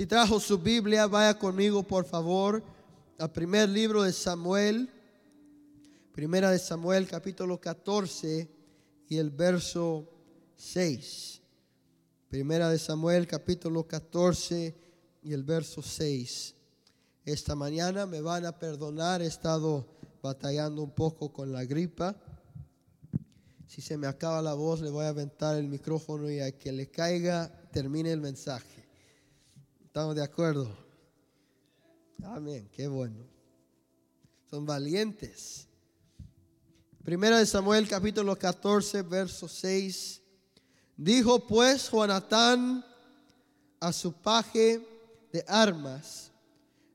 Si 0.00 0.06
trajo 0.06 0.40
su 0.40 0.56
Biblia, 0.56 1.06
vaya 1.06 1.38
conmigo 1.38 1.82
por 1.82 2.06
favor 2.06 2.62
al 3.18 3.30
primer 3.32 3.68
libro 3.68 4.02
de 4.02 4.14
Samuel, 4.14 4.88
primera 6.10 6.50
de 6.50 6.58
Samuel 6.58 7.06
capítulo 7.06 7.60
14 7.60 8.48
y 9.10 9.18
el 9.18 9.28
verso 9.28 10.10
6. 10.56 11.42
Primera 12.30 12.70
de 12.70 12.78
Samuel 12.78 13.26
capítulo 13.26 13.86
14 13.86 14.74
y 15.22 15.34
el 15.34 15.44
verso 15.44 15.82
6. 15.82 16.54
Esta 17.26 17.54
mañana 17.54 18.06
me 18.06 18.22
van 18.22 18.46
a 18.46 18.58
perdonar, 18.58 19.20
he 19.20 19.26
estado 19.26 19.86
batallando 20.22 20.82
un 20.82 20.92
poco 20.92 21.30
con 21.30 21.52
la 21.52 21.66
gripa. 21.66 22.16
Si 23.66 23.82
se 23.82 23.98
me 23.98 24.06
acaba 24.06 24.40
la 24.40 24.54
voz, 24.54 24.80
le 24.80 24.88
voy 24.88 25.04
a 25.04 25.08
aventar 25.08 25.58
el 25.58 25.68
micrófono 25.68 26.30
y 26.30 26.40
a 26.40 26.56
que 26.58 26.72
le 26.72 26.90
caiga, 26.90 27.52
termine 27.70 28.10
el 28.10 28.22
mensaje. 28.22 28.79
¿Estamos 29.90 30.14
de 30.14 30.22
acuerdo? 30.22 30.72
Amén, 32.22 32.70
qué 32.72 32.86
bueno. 32.86 33.26
Son 34.48 34.64
valientes. 34.64 35.66
Primera 37.02 37.40
de 37.40 37.46
Samuel 37.46 37.88
capítulo 37.88 38.38
14, 38.38 39.02
verso 39.02 39.48
6. 39.48 40.22
Dijo 40.96 41.44
pues 41.44 41.88
Juanatán 41.88 42.84
a 43.80 43.92
su 43.92 44.12
paje 44.12 44.80
de 45.32 45.44
armas, 45.48 46.30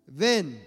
ven, 0.08 0.66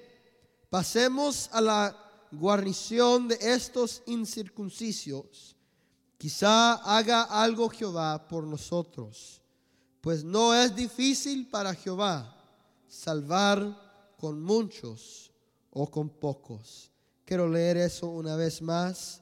pasemos 0.68 1.48
a 1.50 1.62
la 1.62 2.28
guarnición 2.30 3.28
de 3.28 3.38
estos 3.40 4.02
incircuncisos. 4.04 5.56
Quizá 6.18 6.74
haga 6.74 7.22
algo 7.22 7.70
Jehová 7.70 8.28
por 8.28 8.44
nosotros 8.44 9.37
pues 10.08 10.24
no 10.24 10.54
es 10.54 10.74
difícil 10.74 11.46
para 11.48 11.74
Jehová 11.74 12.34
salvar 12.88 14.16
con 14.16 14.40
muchos 14.40 15.30
o 15.70 15.90
con 15.90 16.08
pocos. 16.08 16.90
Quiero 17.26 17.46
leer 17.46 17.76
eso 17.76 18.08
una 18.08 18.34
vez 18.34 18.62
más. 18.62 19.20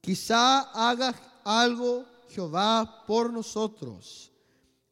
Quizá 0.00 0.62
haga 0.72 1.14
algo 1.44 2.04
Jehová 2.28 3.04
por 3.06 3.32
nosotros, 3.32 4.32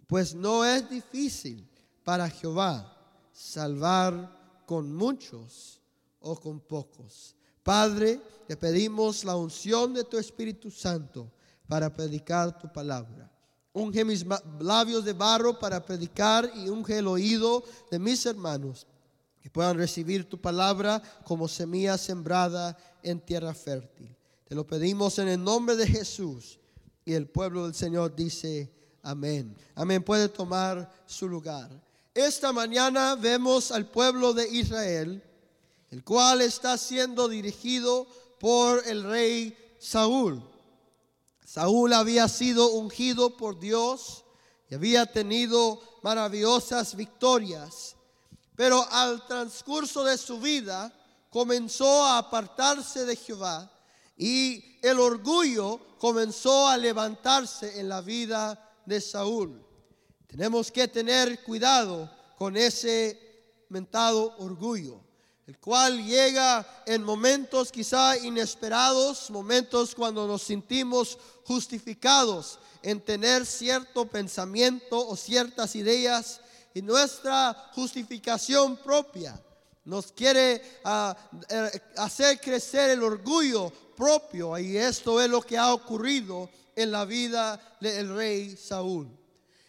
pues 0.06 0.32
no 0.32 0.64
es 0.64 0.88
difícil 0.88 1.68
para 2.04 2.30
Jehová 2.30 2.96
salvar 3.32 4.62
con 4.64 4.94
muchos 4.94 5.80
o 6.20 6.36
con 6.36 6.60
pocos. 6.60 7.34
Padre, 7.64 8.20
te 8.46 8.56
pedimos 8.56 9.24
la 9.24 9.34
unción 9.34 9.92
de 9.92 10.04
tu 10.04 10.18
Espíritu 10.18 10.70
Santo 10.70 11.32
para 11.66 11.92
predicar 11.92 12.56
tu 12.56 12.72
palabra. 12.72 13.28
Unge 13.72 14.04
mis 14.04 14.24
labios 14.58 15.04
de 15.04 15.12
barro 15.12 15.58
para 15.58 15.84
predicar 15.84 16.50
y 16.56 16.68
unge 16.68 16.98
el 16.98 17.06
oído 17.06 17.62
de 17.90 17.98
mis 17.98 18.26
hermanos, 18.26 18.86
que 19.40 19.50
puedan 19.50 19.76
recibir 19.76 20.28
tu 20.28 20.40
palabra 20.40 21.00
como 21.24 21.46
semilla 21.46 21.96
sembrada 21.96 22.76
en 23.02 23.20
tierra 23.20 23.54
fértil. 23.54 24.16
Te 24.44 24.54
lo 24.56 24.66
pedimos 24.66 25.18
en 25.20 25.28
el 25.28 25.42
nombre 25.42 25.76
de 25.76 25.86
Jesús. 25.86 26.58
Y 27.04 27.14
el 27.14 27.28
pueblo 27.28 27.64
del 27.64 27.74
Señor 27.74 28.14
dice, 28.14 28.72
amén. 29.02 29.56
Amén. 29.74 30.02
Puede 30.02 30.28
tomar 30.28 30.92
su 31.06 31.28
lugar. 31.28 31.70
Esta 32.12 32.52
mañana 32.52 33.14
vemos 33.14 33.70
al 33.70 33.88
pueblo 33.88 34.32
de 34.32 34.48
Israel, 34.48 35.22
el 35.90 36.02
cual 36.02 36.40
está 36.40 36.76
siendo 36.76 37.28
dirigido 37.28 38.06
por 38.40 38.82
el 38.86 39.04
rey 39.04 39.56
Saúl. 39.78 40.42
Saúl 41.52 41.92
había 41.94 42.28
sido 42.28 42.70
ungido 42.74 43.36
por 43.36 43.58
Dios 43.58 44.24
y 44.68 44.76
había 44.76 45.04
tenido 45.04 45.82
maravillosas 46.00 46.94
victorias, 46.94 47.96
pero 48.54 48.86
al 48.88 49.26
transcurso 49.26 50.04
de 50.04 50.16
su 50.16 50.38
vida 50.38 50.92
comenzó 51.28 52.04
a 52.04 52.18
apartarse 52.18 53.04
de 53.04 53.16
Jehová 53.16 53.68
y 54.16 54.78
el 54.80 55.00
orgullo 55.00 55.80
comenzó 55.98 56.68
a 56.68 56.76
levantarse 56.76 57.80
en 57.80 57.88
la 57.88 58.00
vida 58.00 58.70
de 58.86 59.00
Saúl. 59.00 59.60
Tenemos 60.28 60.70
que 60.70 60.86
tener 60.86 61.42
cuidado 61.42 62.08
con 62.38 62.56
ese 62.56 63.64
mentado 63.70 64.36
orgullo 64.38 65.09
el 65.50 65.58
cual 65.58 66.06
llega 66.06 66.64
en 66.86 67.02
momentos 67.02 67.72
quizá 67.72 68.16
inesperados, 68.16 69.30
momentos 69.30 69.96
cuando 69.96 70.24
nos 70.24 70.42
sentimos 70.42 71.18
justificados 71.44 72.60
en 72.84 73.00
tener 73.00 73.44
cierto 73.44 74.06
pensamiento 74.06 75.08
o 75.08 75.16
ciertas 75.16 75.74
ideas 75.74 76.40
y 76.72 76.82
nuestra 76.82 77.72
justificación 77.74 78.76
propia 78.76 79.42
nos 79.86 80.12
quiere 80.12 80.62
ah, 80.84 81.16
eh, 81.48 81.82
hacer 81.96 82.40
crecer 82.40 82.90
el 82.90 83.02
orgullo 83.02 83.72
propio 83.96 84.56
y 84.56 84.76
esto 84.76 85.20
es 85.20 85.28
lo 85.28 85.42
que 85.42 85.58
ha 85.58 85.74
ocurrido 85.74 86.48
en 86.76 86.92
la 86.92 87.04
vida 87.04 87.60
del 87.80 88.14
rey 88.14 88.56
Saúl. 88.56 89.08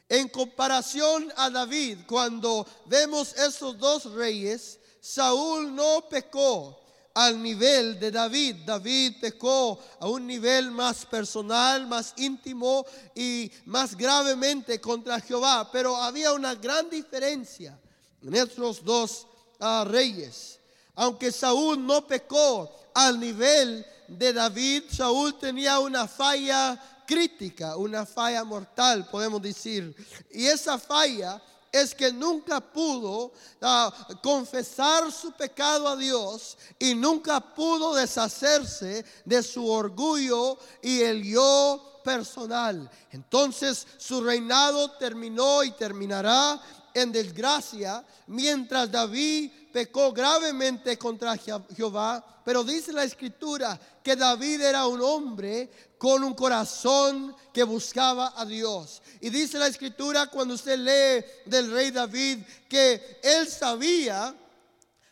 En 0.07 0.29
comparación 0.29 1.33
a 1.37 1.49
David, 1.49 1.99
cuando 2.05 2.67
vemos 2.85 3.33
esos 3.33 3.79
dos 3.79 4.05
reyes, 4.11 4.77
Saúl 5.01 5.73
no 5.73 6.07
pecó 6.07 6.79
al 7.15 7.41
nivel 7.41 7.99
de 7.99 8.11
David. 8.11 8.57
David 8.65 9.15
pecó 9.19 9.79
a 9.99 10.07
un 10.07 10.27
nivel 10.27 10.71
más 10.71 11.05
personal, 11.05 11.87
más 11.87 12.13
íntimo 12.17 12.85
y 13.15 13.51
más 13.65 13.97
gravemente 13.97 14.79
contra 14.79 15.19
Jehová. 15.19 15.69
Pero 15.71 15.95
había 15.95 16.31
una 16.33 16.53
gran 16.55 16.89
diferencia 16.89 17.77
en 18.21 18.35
estos 18.35 18.83
dos 18.83 19.27
ah, 19.59 19.85
reyes. 19.87 20.59
Aunque 20.95 21.31
Saúl 21.31 21.83
no 21.83 22.05
pecó 22.05 22.71
al 22.93 23.19
nivel 23.19 23.85
de 24.07 24.33
David, 24.33 24.83
Saúl 24.91 25.39
tenía 25.39 25.79
una 25.79 26.07
falla 26.07 26.79
crítica, 27.07 27.75
una 27.75 28.05
falla 28.05 28.43
mortal, 28.43 29.09
podemos 29.09 29.41
decir. 29.41 29.95
Y 30.29 30.45
esa 30.45 30.77
falla 30.77 31.41
es 31.71 31.95
que 31.95 32.11
nunca 32.11 32.59
pudo 32.59 33.31
ah, 33.61 33.91
confesar 34.21 35.11
su 35.11 35.31
pecado 35.31 35.87
a 35.87 35.95
Dios 35.95 36.57
y 36.77 36.95
nunca 36.95 37.39
pudo 37.39 37.95
deshacerse 37.95 39.05
de 39.23 39.41
su 39.41 39.67
orgullo 39.69 40.57
y 40.81 41.01
el 41.01 41.23
yo 41.23 42.01
personal. 42.03 42.89
Entonces 43.11 43.87
su 43.97 44.21
reinado 44.21 44.91
terminó 44.97 45.63
y 45.63 45.71
terminará 45.71 46.59
en 46.93 47.11
desgracia 47.11 48.03
mientras 48.27 48.91
David 48.91 49.51
pecó 49.71 50.11
gravemente 50.11 50.97
contra 50.97 51.37
Jehová. 51.37 52.41
Pero 52.43 52.63
dice 52.63 52.91
la 52.91 53.03
escritura 53.03 53.79
que 54.03 54.15
David 54.15 54.61
era 54.61 54.87
un 54.87 55.01
hombre 55.01 55.69
con 56.01 56.23
un 56.23 56.33
corazón 56.33 57.35
que 57.53 57.61
buscaba 57.61 58.33
a 58.35 58.43
Dios. 58.43 59.03
Y 59.19 59.29
dice 59.29 59.59
la 59.59 59.67
escritura 59.67 60.25
cuando 60.25 60.55
usted 60.55 60.79
lee 60.79 61.23
del 61.45 61.71
rey 61.71 61.91
David 61.91 62.39
que 62.67 63.19
él 63.21 63.47
sabía 63.47 64.35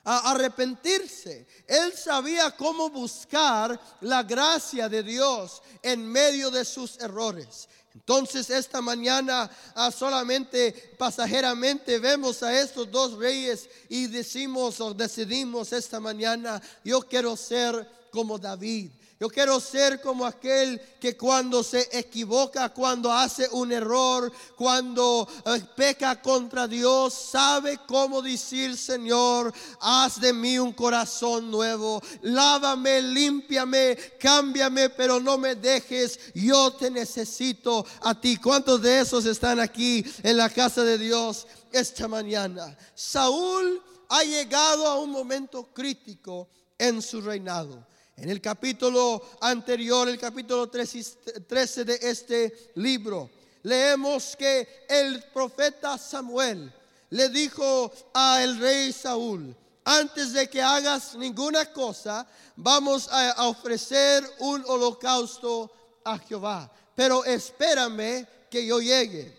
arrepentirse. 0.03 1.45
Él 1.67 1.93
sabía 1.93 2.49
cómo 2.57 2.89
buscar 2.89 3.79
la 4.01 4.23
gracia 4.23 4.89
de 4.89 5.03
Dios 5.03 5.61
en 5.83 6.11
medio 6.11 6.49
de 6.49 6.65
sus 6.65 6.97
errores. 6.97 7.69
Entonces 7.93 8.49
esta 8.49 8.81
mañana 8.81 9.47
solamente 9.95 10.95
pasajeramente 10.97 11.99
vemos 11.99 12.41
a 12.41 12.59
estos 12.59 12.89
dos 12.89 13.13
reyes 13.13 13.69
y 13.89 14.07
decimos 14.07 14.81
o 14.81 14.95
decidimos 14.95 15.71
esta 15.71 15.99
mañana, 15.99 16.59
yo 16.83 17.01
quiero 17.01 17.37
ser 17.37 17.87
como 18.09 18.39
David. 18.39 18.89
Yo 19.19 19.27
quiero 19.27 19.59
ser 19.59 19.99
como 19.99 20.25
aquel 20.25 20.79
que 20.97 21.17
cuando 21.17 21.61
se 21.61 21.89
equivoca, 21.91 22.69
cuando 22.69 23.11
hace 23.11 23.49
un 23.51 23.69
error, 23.73 24.31
cuando 24.55 25.27
eh, 25.45 25.61
peca 25.75 26.21
contra 26.21 26.69
Dios, 26.69 27.15
sabe 27.15 27.79
cómo 27.85 28.21
decir, 28.21 28.77
Señor, 28.77 29.53
haz 29.81 30.21
de 30.21 30.31
mí 30.31 30.57
un 30.57 30.71
corazón 30.71 31.51
nuevo, 31.51 32.01
lávame, 32.21 33.01
límpiame, 33.01 33.97
cámbiame, 34.17 34.89
pero 34.91 35.19
no 35.19 35.37
me 35.37 35.55
dejes, 35.55 36.17
yo 36.33 36.71
te 36.71 36.89
necesito 36.89 37.85
a 38.03 38.17
ti. 38.21 38.37
¿Cuántos 38.37 38.81
de 38.81 39.01
esos 39.01 39.25
están 39.25 39.59
aquí 39.59 40.01
en 40.23 40.37
la 40.37 40.49
casa 40.49 40.85
de 40.85 40.97
Dios 40.97 41.45
esta 41.73 42.07
mañana? 42.07 42.77
Saúl 42.95 43.83
ha 44.07 44.23
llegado 44.23 44.87
a 44.87 44.97
un 44.97 45.09
momento 45.09 45.73
crítico 45.73 46.47
en 46.77 47.01
su 47.01 47.19
reinado. 47.19 47.85
En 48.21 48.29
el 48.29 48.41
capítulo 48.41 49.21
anterior, 49.39 50.09
el 50.09 50.19
capítulo 50.19 50.69
13 50.69 51.85
de 51.85 51.99
este 52.01 52.71
libro, 52.75 53.29
leemos 53.63 54.35
que 54.35 54.85
el 54.89 55.23
profeta 55.33 55.97
Samuel 55.97 56.73
le 57.11 57.29
dijo 57.29 57.89
al 58.13 58.59
rey 58.59 58.91
Saúl, 58.91 59.55
antes 59.85 60.33
de 60.33 60.49
que 60.49 60.61
hagas 60.61 61.15
ninguna 61.15 61.71
cosa, 61.71 62.27
vamos 62.57 63.07
a 63.09 63.47
ofrecer 63.47 64.29
un 64.39 64.65
holocausto 64.67 65.71
a 66.03 66.19
Jehová. 66.19 66.69
Pero 66.93 67.23
espérame 67.23 68.27
que 68.49 68.65
yo 68.65 68.81
llegue. 68.81 69.33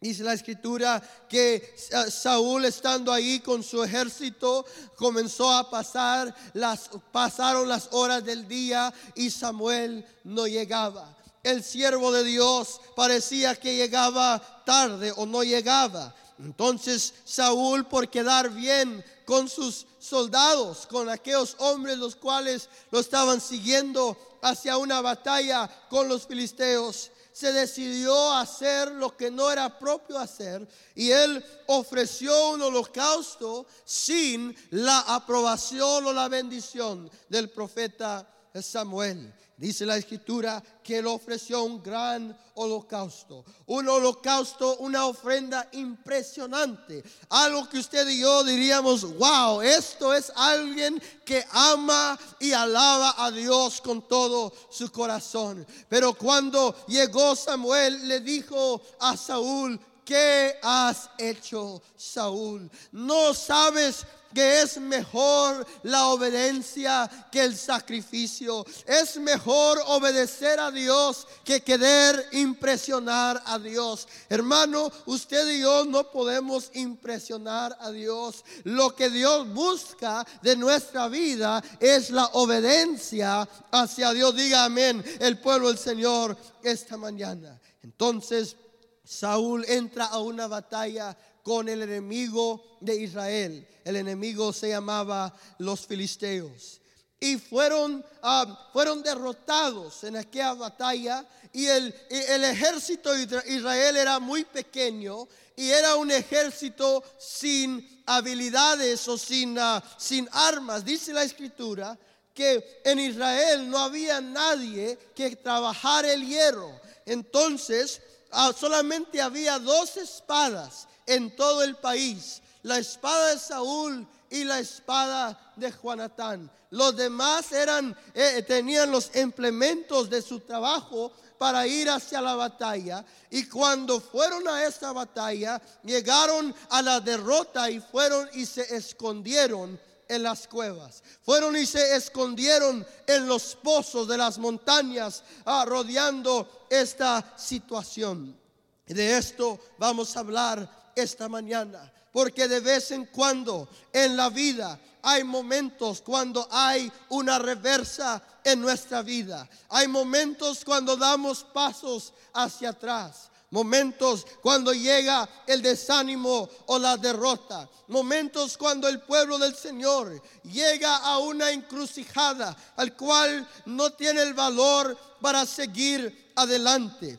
Dice 0.00 0.22
la 0.22 0.32
escritura 0.32 1.02
que 1.28 1.76
Saúl 2.10 2.64
estando 2.64 3.12
ahí 3.12 3.40
con 3.40 3.62
su 3.62 3.84
ejército 3.84 4.64
comenzó 4.96 5.52
a 5.52 5.68
pasar 5.68 6.34
las 6.54 6.88
pasaron 7.12 7.68
las 7.68 7.88
horas 7.92 8.24
del 8.24 8.48
día 8.48 8.94
y 9.14 9.30
Samuel 9.30 10.06
no 10.24 10.46
llegaba. 10.46 11.14
El 11.42 11.62
siervo 11.62 12.12
de 12.12 12.24
Dios 12.24 12.80
parecía 12.96 13.54
que 13.54 13.76
llegaba 13.76 14.62
tarde 14.64 15.12
o 15.16 15.26
no 15.26 15.42
llegaba. 15.42 16.14
Entonces 16.38 17.12
Saúl 17.26 17.84
por 17.84 18.08
quedar 18.08 18.48
bien 18.48 19.04
con 19.26 19.50
sus 19.50 19.86
soldados, 19.98 20.86
con 20.86 21.10
aquellos 21.10 21.56
hombres 21.58 21.98
los 21.98 22.16
cuales 22.16 22.70
lo 22.90 23.00
estaban 23.00 23.38
siguiendo 23.38 24.16
hacia 24.40 24.78
una 24.78 25.02
batalla 25.02 25.68
con 25.90 26.08
los 26.08 26.26
filisteos, 26.26 27.10
se 27.32 27.52
decidió 27.52 28.32
hacer 28.32 28.92
lo 28.92 29.16
que 29.16 29.30
no 29.30 29.50
era 29.50 29.78
propio 29.78 30.18
hacer 30.18 30.66
y 30.94 31.10
él 31.10 31.44
ofreció 31.66 32.50
un 32.50 32.62
holocausto 32.62 33.66
sin 33.84 34.54
la 34.70 35.00
aprobación 35.00 36.06
o 36.06 36.12
la 36.12 36.28
bendición 36.28 37.10
del 37.28 37.50
profeta 37.50 38.28
Samuel. 38.60 39.32
Dice 39.60 39.84
la 39.84 39.98
escritura 39.98 40.62
que 40.82 40.96
él 40.96 41.06
ofreció 41.06 41.62
un 41.64 41.82
gran 41.82 42.34
holocausto, 42.54 43.44
un 43.66 43.86
holocausto, 43.90 44.78
una 44.78 45.04
ofrenda 45.04 45.68
impresionante, 45.72 47.04
algo 47.28 47.68
que 47.68 47.78
usted 47.78 48.08
y 48.08 48.20
yo 48.20 48.42
diríamos, 48.42 49.02
wow, 49.18 49.60
esto 49.60 50.14
es 50.14 50.32
alguien 50.34 50.98
que 51.26 51.44
ama 51.50 52.18
y 52.38 52.52
alaba 52.52 53.16
a 53.18 53.30
Dios 53.30 53.82
con 53.82 54.08
todo 54.08 54.50
su 54.70 54.90
corazón. 54.90 55.66
Pero 55.90 56.14
cuando 56.14 56.74
llegó 56.86 57.36
Samuel, 57.36 58.08
le 58.08 58.20
dijo 58.20 58.80
a 58.98 59.14
Saúl, 59.14 59.78
¿qué 60.06 60.58
has 60.62 61.10
hecho, 61.18 61.82
Saúl? 61.98 62.70
No 62.92 63.34
sabes 63.34 64.06
que 64.34 64.62
es 64.62 64.78
mejor 64.78 65.66
la 65.82 66.08
obediencia 66.08 67.10
que 67.30 67.42
el 67.42 67.56
sacrificio. 67.56 68.64
Es 68.86 69.16
mejor 69.16 69.80
obedecer 69.86 70.60
a 70.60 70.70
Dios 70.70 71.26
que 71.44 71.62
querer 71.62 72.28
impresionar 72.32 73.42
a 73.46 73.58
Dios. 73.58 74.06
Hermano, 74.28 74.90
usted 75.06 75.48
y 75.50 75.60
yo 75.60 75.84
no 75.84 76.10
podemos 76.10 76.70
impresionar 76.74 77.76
a 77.80 77.90
Dios. 77.90 78.44
Lo 78.64 78.94
que 78.94 79.10
Dios 79.10 79.48
busca 79.52 80.26
de 80.42 80.56
nuestra 80.56 81.08
vida 81.08 81.62
es 81.78 82.10
la 82.10 82.26
obediencia 82.32 83.48
hacia 83.70 84.12
Dios. 84.12 84.34
Diga 84.34 84.64
amén 84.64 85.04
el 85.20 85.38
pueblo 85.38 85.68
del 85.68 85.78
Señor 85.78 86.36
esta 86.62 86.96
mañana. 86.96 87.60
Entonces, 87.82 88.56
Saúl 89.04 89.64
entra 89.66 90.06
a 90.06 90.20
una 90.20 90.46
batalla 90.46 91.16
con 91.42 91.68
el 91.68 91.82
enemigo 91.82 92.78
de 92.80 92.96
Israel. 92.96 93.66
El 93.84 93.96
enemigo 93.96 94.52
se 94.52 94.68
llamaba 94.68 95.34
los 95.58 95.86
filisteos. 95.86 96.80
Y 97.18 97.36
fueron, 97.36 98.04
ah, 98.22 98.70
fueron 98.72 99.02
derrotados 99.02 100.04
en 100.04 100.16
aquella 100.16 100.54
batalla. 100.54 101.26
Y 101.52 101.66
el, 101.66 101.94
el 102.08 102.44
ejército 102.44 103.12
de 103.12 103.42
Israel 103.48 103.96
era 103.96 104.18
muy 104.18 104.44
pequeño 104.44 105.28
y 105.60 105.70
era 105.70 105.96
un 105.96 106.10
ejército 106.10 107.04
sin 107.18 108.02
habilidades 108.06 109.06
o 109.08 109.18
sin, 109.18 109.58
ah, 109.58 109.82
sin 109.98 110.26
armas. 110.32 110.82
Dice 110.82 111.12
la 111.12 111.22
escritura 111.22 111.98
que 112.32 112.80
en 112.84 112.98
Israel 112.98 113.68
no 113.68 113.76
había 113.76 114.22
nadie 114.22 114.98
que 115.14 115.36
trabajara 115.36 116.12
el 116.12 116.26
hierro. 116.26 116.80
Entonces 117.04 118.00
ah, 118.30 118.54
solamente 118.58 119.20
había 119.20 119.58
dos 119.58 119.98
espadas 119.98 120.88
en 121.10 121.34
todo 121.34 121.62
el 121.62 121.76
país. 121.76 122.40
La 122.62 122.78
espada 122.78 123.28
de 123.28 123.38
Saúl 123.38 124.06
y 124.28 124.44
la 124.44 124.60
espada 124.60 125.52
de 125.56 125.72
Juanatán. 125.72 126.50
Los 126.70 126.96
demás 126.96 127.50
eran, 127.50 127.96
eh, 128.14 128.44
tenían 128.46 128.92
los 128.92 129.14
implementos 129.16 130.08
de 130.08 130.22
su 130.22 130.40
trabajo 130.40 131.10
para 131.36 131.66
ir 131.66 131.90
hacia 131.90 132.20
la 132.20 132.36
batalla. 132.36 133.04
Y 133.30 133.48
cuando 133.48 134.00
fueron 134.00 134.46
a 134.46 134.64
esta 134.64 134.92
batalla, 134.92 135.60
llegaron 135.82 136.54
a 136.68 136.80
la 136.82 137.00
derrota 137.00 137.68
y 137.70 137.80
fueron 137.80 138.28
y 138.34 138.46
se 138.46 138.76
escondieron 138.76 139.80
en 140.06 140.22
las 140.22 140.46
cuevas. 140.46 141.02
Fueron 141.22 141.56
y 141.56 141.66
se 141.66 141.96
escondieron 141.96 142.86
en 143.06 143.26
los 143.26 143.56
pozos 143.56 144.06
de 144.06 144.18
las 144.18 144.38
montañas, 144.38 145.24
ah, 145.44 145.64
rodeando 145.66 146.66
esta 146.68 147.34
situación. 147.36 148.38
De 148.86 149.16
esto 149.16 149.58
vamos 149.78 150.16
a 150.16 150.20
hablar 150.20 150.79
esta 150.94 151.28
mañana. 151.28 151.92
Porque 152.12 152.48
de 152.48 152.60
vez 152.60 152.90
en 152.90 153.06
cuando 153.06 153.68
en 153.92 154.16
la 154.16 154.30
vida 154.30 154.78
hay 155.02 155.24
momentos 155.24 156.02
cuando 156.02 156.46
hay 156.50 156.90
una 157.10 157.38
reversa 157.38 158.22
en 158.44 158.60
nuestra 158.60 159.02
vida. 159.02 159.48
Hay 159.68 159.88
momentos 159.88 160.64
cuando 160.64 160.96
damos 160.96 161.44
pasos 161.44 162.12
hacia 162.34 162.70
atrás. 162.70 163.30
Momentos 163.50 164.26
cuando 164.40 164.72
llega 164.72 165.28
el 165.46 165.60
desánimo 165.60 166.48
o 166.66 166.78
la 166.78 166.96
derrota. 166.96 167.68
Momentos 167.88 168.56
cuando 168.56 168.88
el 168.88 169.00
pueblo 169.00 169.38
del 169.38 169.56
Señor 169.56 170.22
llega 170.44 170.98
a 170.98 171.18
una 171.18 171.50
encrucijada 171.50 172.56
al 172.76 172.94
cual 172.94 173.48
no 173.66 173.90
tiene 173.92 174.22
el 174.22 174.34
valor 174.34 174.96
para 175.20 175.44
seguir 175.46 176.32
adelante. 176.36 177.18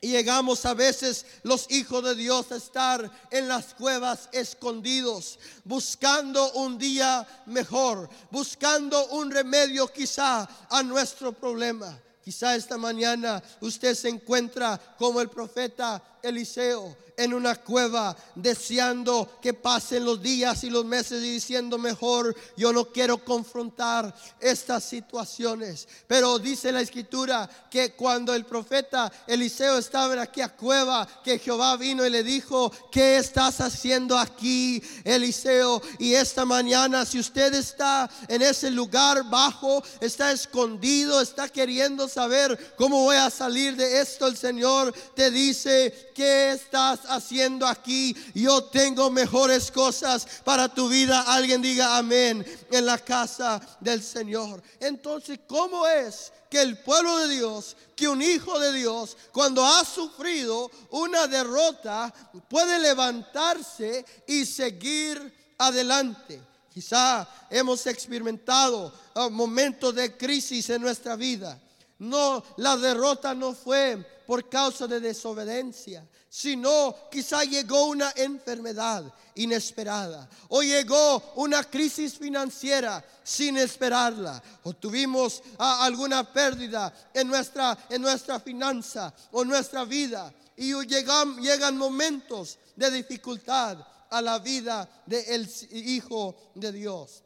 Y 0.00 0.08
llegamos 0.08 0.64
a 0.64 0.74
veces 0.74 1.26
los 1.42 1.68
hijos 1.70 2.04
de 2.04 2.14
Dios 2.14 2.52
a 2.52 2.56
estar 2.56 3.10
en 3.30 3.48
las 3.48 3.74
cuevas 3.74 4.28
escondidos, 4.30 5.40
buscando 5.64 6.52
un 6.52 6.78
día 6.78 7.26
mejor, 7.46 8.08
buscando 8.30 9.08
un 9.08 9.30
remedio 9.30 9.88
quizá 9.88 10.48
a 10.70 10.82
nuestro 10.84 11.32
problema. 11.32 11.98
Quizá 12.22 12.54
esta 12.54 12.76
mañana 12.76 13.42
usted 13.60 13.94
se 13.94 14.08
encuentra 14.08 14.78
como 14.98 15.20
el 15.20 15.30
profeta 15.30 16.00
Eliseo 16.22 16.96
en 17.18 17.34
una 17.34 17.56
cueva 17.56 18.16
deseando 18.36 19.38
que 19.42 19.52
pasen 19.52 20.04
los 20.04 20.22
días 20.22 20.62
y 20.62 20.70
los 20.70 20.84
meses 20.84 21.22
y 21.22 21.32
diciendo 21.32 21.76
mejor, 21.76 22.34
yo 22.56 22.72
no 22.72 22.86
quiero 22.86 23.18
confrontar 23.24 24.14
estas 24.38 24.84
situaciones. 24.84 25.88
Pero 26.06 26.38
dice 26.38 26.70
la 26.70 26.80
escritura 26.80 27.50
que 27.68 27.94
cuando 27.94 28.32
el 28.32 28.46
profeta 28.46 29.12
Eliseo 29.26 29.78
estaba 29.78 30.14
en 30.14 30.20
aquella 30.20 30.50
cueva, 30.50 31.08
que 31.24 31.40
Jehová 31.40 31.76
vino 31.76 32.06
y 32.06 32.10
le 32.10 32.22
dijo, 32.22 32.70
¿qué 32.92 33.16
estás 33.16 33.60
haciendo 33.60 34.16
aquí, 34.16 34.80
Eliseo? 35.02 35.82
Y 35.98 36.14
esta 36.14 36.44
mañana, 36.44 37.04
si 37.04 37.18
usted 37.18 37.52
está 37.52 38.08
en 38.28 38.42
ese 38.42 38.70
lugar 38.70 39.28
bajo, 39.28 39.82
está 40.00 40.30
escondido, 40.30 41.20
está 41.20 41.48
queriendo 41.48 42.06
saber 42.06 42.76
cómo 42.76 43.02
voy 43.02 43.16
a 43.16 43.28
salir 43.28 43.74
de 43.74 44.00
esto, 44.00 44.28
el 44.28 44.36
Señor 44.36 44.94
te 45.16 45.32
dice, 45.32 46.12
¿qué 46.18 46.50
estás 46.50 47.02
haciendo 47.06 47.64
aquí? 47.64 48.12
Yo 48.34 48.64
tengo 48.64 49.08
mejores 49.08 49.70
cosas 49.70 50.26
para 50.42 50.68
tu 50.68 50.88
vida. 50.88 51.20
Alguien 51.20 51.62
diga 51.62 51.96
amén 51.96 52.44
en 52.72 52.86
la 52.86 52.98
casa 52.98 53.60
del 53.78 54.02
Señor. 54.02 54.60
Entonces, 54.80 55.38
¿cómo 55.46 55.86
es 55.86 56.32
que 56.50 56.60
el 56.60 56.76
pueblo 56.78 57.18
de 57.18 57.36
Dios, 57.36 57.76
que 57.94 58.08
un 58.08 58.20
hijo 58.20 58.58
de 58.58 58.72
Dios, 58.72 59.16
cuando 59.30 59.64
ha 59.64 59.84
sufrido 59.84 60.68
una 60.90 61.28
derrota, 61.28 62.12
puede 62.50 62.80
levantarse 62.80 64.04
y 64.26 64.44
seguir 64.44 65.54
adelante? 65.56 66.42
Quizá 66.74 67.28
hemos 67.48 67.86
experimentado 67.86 68.92
ah, 69.14 69.28
momentos 69.28 69.94
de 69.94 70.16
crisis 70.16 70.68
en 70.70 70.82
nuestra 70.82 71.14
vida. 71.14 71.60
No, 72.00 72.42
la 72.56 72.76
derrota 72.76 73.34
no 73.34 73.54
fue 73.54 74.17
por 74.28 74.46
causa 74.46 74.86
de 74.86 75.00
desobediencia, 75.00 76.06
sino 76.28 76.94
quizá 77.10 77.44
llegó 77.44 77.86
una 77.86 78.12
enfermedad 78.14 79.10
inesperada 79.36 80.28
o 80.48 80.60
llegó 80.60 81.32
una 81.36 81.64
crisis 81.64 82.18
financiera 82.18 83.02
sin 83.24 83.56
esperarla 83.56 84.42
o 84.64 84.74
tuvimos 84.74 85.42
ah, 85.58 85.82
alguna 85.82 86.30
pérdida 86.30 86.92
en 87.14 87.26
nuestra, 87.26 87.78
en 87.88 88.02
nuestra 88.02 88.38
finanza 88.38 89.14
o 89.32 89.46
nuestra 89.46 89.86
vida 89.86 90.30
y 90.58 90.74
llegan, 90.84 91.40
llegan 91.40 91.78
momentos 91.78 92.58
de 92.76 92.90
dificultad 92.90 93.78
a 94.10 94.20
la 94.20 94.40
vida 94.40 94.86
del 95.06 95.48
Hijo 95.70 96.36
de 96.54 96.70
Dios. 96.70 97.22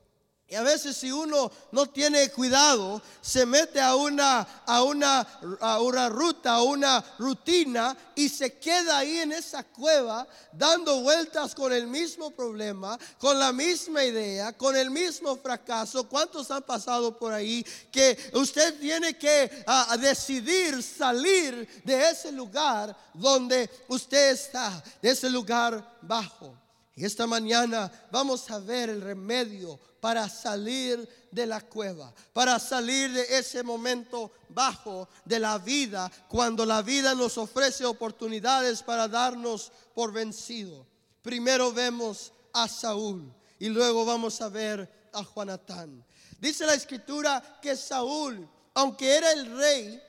Y 0.52 0.54
a 0.54 0.60
veces 0.60 0.98
si 0.98 1.10
uno 1.10 1.50
no 1.70 1.86
tiene 1.86 2.28
cuidado, 2.28 3.00
se 3.22 3.46
mete 3.46 3.80
a 3.80 3.96
una, 3.96 4.40
a 4.66 4.82
una, 4.82 5.20
a 5.58 5.80
una 5.80 6.10
ruta, 6.10 6.56
a 6.56 6.62
una 6.62 7.02
rutina 7.18 7.96
y 8.14 8.28
se 8.28 8.58
queda 8.58 8.98
ahí 8.98 9.20
en 9.20 9.32
esa 9.32 9.64
cueva 9.64 10.28
dando 10.52 11.00
vueltas 11.00 11.54
con 11.54 11.72
el 11.72 11.86
mismo 11.86 12.32
problema, 12.32 12.98
con 13.16 13.38
la 13.38 13.50
misma 13.50 14.04
idea, 14.04 14.52
con 14.52 14.76
el 14.76 14.90
mismo 14.90 15.38
fracaso. 15.38 16.06
¿Cuántos 16.06 16.50
han 16.50 16.64
pasado 16.64 17.18
por 17.18 17.32
ahí 17.32 17.64
que 17.90 18.18
usted 18.34 18.78
tiene 18.78 19.16
que 19.16 19.64
decidir 20.00 20.82
salir 20.82 21.82
de 21.82 22.10
ese 22.10 22.30
lugar 22.30 22.94
donde 23.14 23.70
usted 23.88 24.32
está, 24.32 24.84
de 25.00 25.12
ese 25.12 25.30
lugar 25.30 25.98
bajo? 26.02 26.61
Y 26.94 27.04
esta 27.06 27.26
mañana 27.26 27.90
vamos 28.10 28.50
a 28.50 28.58
ver 28.58 28.90
el 28.90 29.00
remedio 29.00 29.80
para 30.00 30.28
salir 30.28 31.08
de 31.30 31.46
la 31.46 31.60
cueva, 31.62 32.12
para 32.34 32.58
salir 32.58 33.10
de 33.12 33.38
ese 33.38 33.62
momento 33.62 34.32
bajo 34.50 35.08
de 35.24 35.38
la 35.38 35.56
vida, 35.58 36.10
cuando 36.28 36.66
la 36.66 36.82
vida 36.82 37.14
nos 37.14 37.38
ofrece 37.38 37.86
oportunidades 37.86 38.82
para 38.82 39.08
darnos 39.08 39.72
por 39.94 40.12
vencido. 40.12 40.86
Primero 41.22 41.72
vemos 41.72 42.32
a 42.52 42.68
Saúl 42.68 43.32
y 43.58 43.68
luego 43.68 44.04
vamos 44.04 44.42
a 44.42 44.48
ver 44.50 45.08
a 45.14 45.24
Juanatán. 45.24 46.04
Dice 46.38 46.66
la 46.66 46.74
escritura 46.74 47.60
que 47.62 47.74
Saúl, 47.74 48.46
aunque 48.74 49.16
era 49.16 49.32
el 49.32 49.56
rey, 49.56 50.02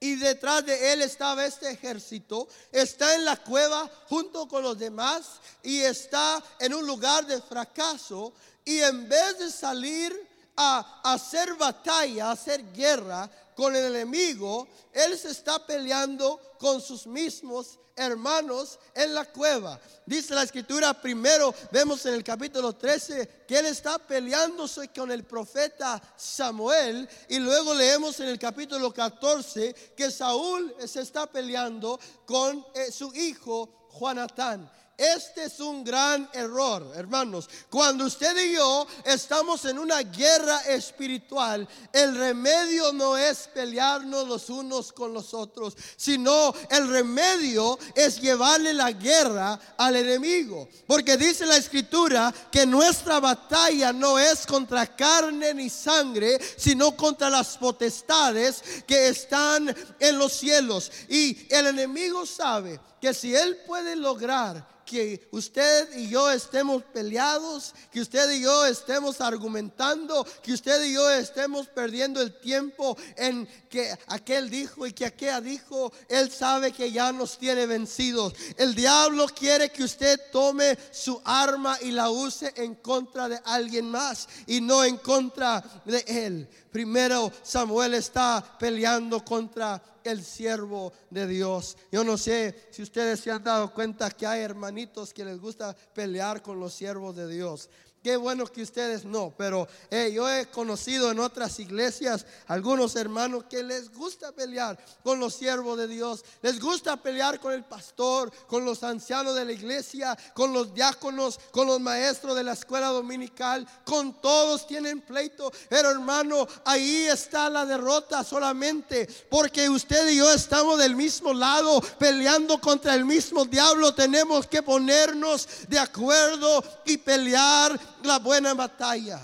y 0.00 0.16
detrás 0.16 0.64
de 0.64 0.94
él 0.94 1.02
estaba 1.02 1.44
este 1.44 1.70
ejército, 1.70 2.48
está 2.72 3.14
en 3.14 3.26
la 3.26 3.36
cueva 3.36 3.88
junto 4.08 4.48
con 4.48 4.62
los 4.62 4.78
demás 4.78 5.32
y 5.62 5.80
está 5.80 6.42
en 6.58 6.72
un 6.72 6.86
lugar 6.86 7.26
de 7.26 7.40
fracaso 7.42 8.32
y 8.64 8.80
en 8.80 9.06
vez 9.06 9.38
de 9.38 9.50
salir 9.50 10.28
a 10.56 11.00
hacer 11.04 11.54
batalla, 11.54 12.28
a 12.28 12.32
hacer 12.32 12.72
guerra 12.72 13.30
con 13.60 13.76
el 13.76 13.94
enemigo, 13.94 14.66
él 14.90 15.18
se 15.18 15.28
está 15.28 15.66
peleando 15.66 16.40
con 16.58 16.80
sus 16.80 17.06
mismos 17.06 17.78
hermanos 17.94 18.78
en 18.94 19.12
la 19.12 19.26
cueva. 19.26 19.78
Dice 20.06 20.34
la 20.34 20.44
escritura, 20.44 20.94
primero 20.94 21.54
vemos 21.70 22.06
en 22.06 22.14
el 22.14 22.24
capítulo 22.24 22.72
13 22.72 23.44
que 23.46 23.58
él 23.58 23.66
está 23.66 23.98
peleándose 23.98 24.88
con 24.88 25.10
el 25.10 25.24
profeta 25.24 26.00
Samuel 26.16 27.06
y 27.28 27.38
luego 27.38 27.74
leemos 27.74 28.18
en 28.20 28.28
el 28.28 28.38
capítulo 28.38 28.94
14 28.94 29.74
que 29.94 30.10
Saúl 30.10 30.74
se 30.86 31.02
está 31.02 31.26
peleando 31.26 32.00
con 32.24 32.64
eh, 32.72 32.90
su 32.90 33.12
hijo 33.14 33.88
Juanatán. 33.90 34.70
Este 35.00 35.44
es 35.44 35.60
un 35.60 35.82
gran 35.82 36.28
error, 36.34 36.92
hermanos. 36.94 37.48
Cuando 37.70 38.04
usted 38.04 38.36
y 38.36 38.52
yo 38.52 38.86
estamos 39.02 39.64
en 39.64 39.78
una 39.78 40.02
guerra 40.02 40.58
espiritual, 40.66 41.66
el 41.90 42.14
remedio 42.14 42.92
no 42.92 43.16
es 43.16 43.48
pelearnos 43.54 44.28
los 44.28 44.50
unos 44.50 44.92
con 44.92 45.14
los 45.14 45.32
otros, 45.32 45.74
sino 45.96 46.52
el 46.68 46.86
remedio 46.86 47.78
es 47.94 48.20
llevarle 48.20 48.74
la 48.74 48.92
guerra 48.92 49.58
al 49.78 49.96
enemigo. 49.96 50.68
Porque 50.86 51.16
dice 51.16 51.46
la 51.46 51.56
escritura 51.56 52.30
que 52.52 52.66
nuestra 52.66 53.20
batalla 53.20 53.94
no 53.94 54.18
es 54.18 54.44
contra 54.44 54.94
carne 54.94 55.54
ni 55.54 55.70
sangre, 55.70 56.38
sino 56.58 56.94
contra 56.94 57.30
las 57.30 57.56
potestades 57.56 58.62
que 58.86 59.08
están 59.08 59.74
en 59.98 60.18
los 60.18 60.34
cielos. 60.34 60.92
Y 61.08 61.46
el 61.48 61.68
enemigo 61.68 62.26
sabe 62.26 62.78
que 63.00 63.14
si 63.14 63.34
él 63.34 63.58
puede 63.66 63.96
lograr 63.96 64.80
que 64.90 65.28
usted 65.30 65.96
y 65.96 66.08
yo 66.08 66.32
estemos 66.32 66.82
peleados, 66.82 67.72
que 67.92 68.00
usted 68.00 68.28
y 68.32 68.42
yo 68.42 68.66
estemos 68.66 69.20
argumentando, 69.20 70.26
que 70.42 70.52
usted 70.52 70.82
y 70.82 70.94
yo 70.94 71.08
estemos 71.12 71.68
perdiendo 71.68 72.20
el 72.20 72.40
tiempo 72.40 72.98
en 73.16 73.48
que 73.68 73.96
aquel 74.08 74.50
dijo 74.50 74.88
y 74.88 74.92
que 74.92 75.06
aquella 75.06 75.40
dijo, 75.40 75.92
él 76.08 76.28
sabe 76.32 76.72
que 76.72 76.90
ya 76.90 77.12
nos 77.12 77.38
tiene 77.38 77.66
vencidos. 77.66 78.34
El 78.56 78.74
diablo 78.74 79.28
quiere 79.28 79.70
que 79.70 79.84
usted 79.84 80.18
tome 80.32 80.76
su 80.90 81.22
arma 81.24 81.78
y 81.82 81.92
la 81.92 82.10
use 82.10 82.52
en 82.56 82.74
contra 82.74 83.28
de 83.28 83.40
alguien 83.44 83.88
más 83.88 84.28
y 84.48 84.60
no 84.60 84.82
en 84.82 84.96
contra 84.96 85.62
de 85.84 86.04
él. 86.08 86.48
Primero 86.72 87.30
Samuel 87.44 87.94
está 87.94 88.56
peleando 88.58 89.24
contra 89.24 89.80
el 90.04 90.24
siervo 90.24 90.92
de 91.10 91.26
Dios. 91.26 91.76
Yo 91.90 92.04
no 92.04 92.16
sé 92.16 92.68
si 92.70 92.82
ustedes 92.82 93.20
se 93.20 93.30
han 93.30 93.44
dado 93.44 93.72
cuenta 93.72 94.10
que 94.10 94.26
hay 94.26 94.42
hermanitos 94.42 95.12
que 95.12 95.24
les 95.24 95.38
gusta 95.38 95.76
pelear 95.94 96.42
con 96.42 96.58
los 96.58 96.74
siervos 96.74 97.16
de 97.16 97.28
Dios. 97.28 97.68
Qué 98.02 98.16
bueno 98.16 98.46
que 98.46 98.62
ustedes 98.62 99.04
no, 99.04 99.34
pero 99.36 99.68
yo 99.90 100.30
he 100.30 100.46
conocido 100.46 101.10
en 101.10 101.20
otras 101.20 101.60
iglesias 101.60 102.24
algunos 102.46 102.96
hermanos 102.96 103.44
que 103.44 103.62
les 103.62 103.92
gusta 103.92 104.32
pelear 104.32 104.78
con 105.02 105.20
los 105.20 105.34
siervos 105.34 105.76
de 105.76 105.86
Dios, 105.86 106.24
les 106.40 106.58
gusta 106.58 106.96
pelear 106.96 107.38
con 107.38 107.52
el 107.52 107.64
pastor, 107.64 108.32
con 108.46 108.64
los 108.64 108.82
ancianos 108.84 109.34
de 109.34 109.44
la 109.44 109.52
iglesia, 109.52 110.16
con 110.32 110.52
los 110.54 110.72
diáconos, 110.72 111.38
con 111.50 111.66
los 111.66 111.78
maestros 111.78 112.34
de 112.36 112.44
la 112.44 112.54
escuela 112.54 112.86
dominical, 112.88 113.66
con 113.84 114.20
todos 114.20 114.66
tienen 114.66 115.02
pleito. 115.02 115.52
Pero 115.68 115.90
hermano, 115.90 116.48
ahí 116.64 117.06
está 117.06 117.50
la 117.50 117.66
derrota 117.66 118.24
solamente 118.24 119.08
porque 119.28 119.68
usted 119.68 120.08
y 120.08 120.16
yo 120.16 120.32
estamos 120.32 120.78
del 120.78 120.96
mismo 120.96 121.34
lado, 121.34 121.82
peleando 121.98 122.58
contra 122.62 122.94
el 122.94 123.04
mismo 123.04 123.44
diablo. 123.44 123.94
Tenemos 123.94 124.46
que 124.46 124.62
ponernos 124.62 125.46
de 125.68 125.78
acuerdo 125.78 126.64
y 126.86 126.96
pelear 126.96 127.89
la 128.04 128.18
buena 128.18 128.54
batalla. 128.54 129.20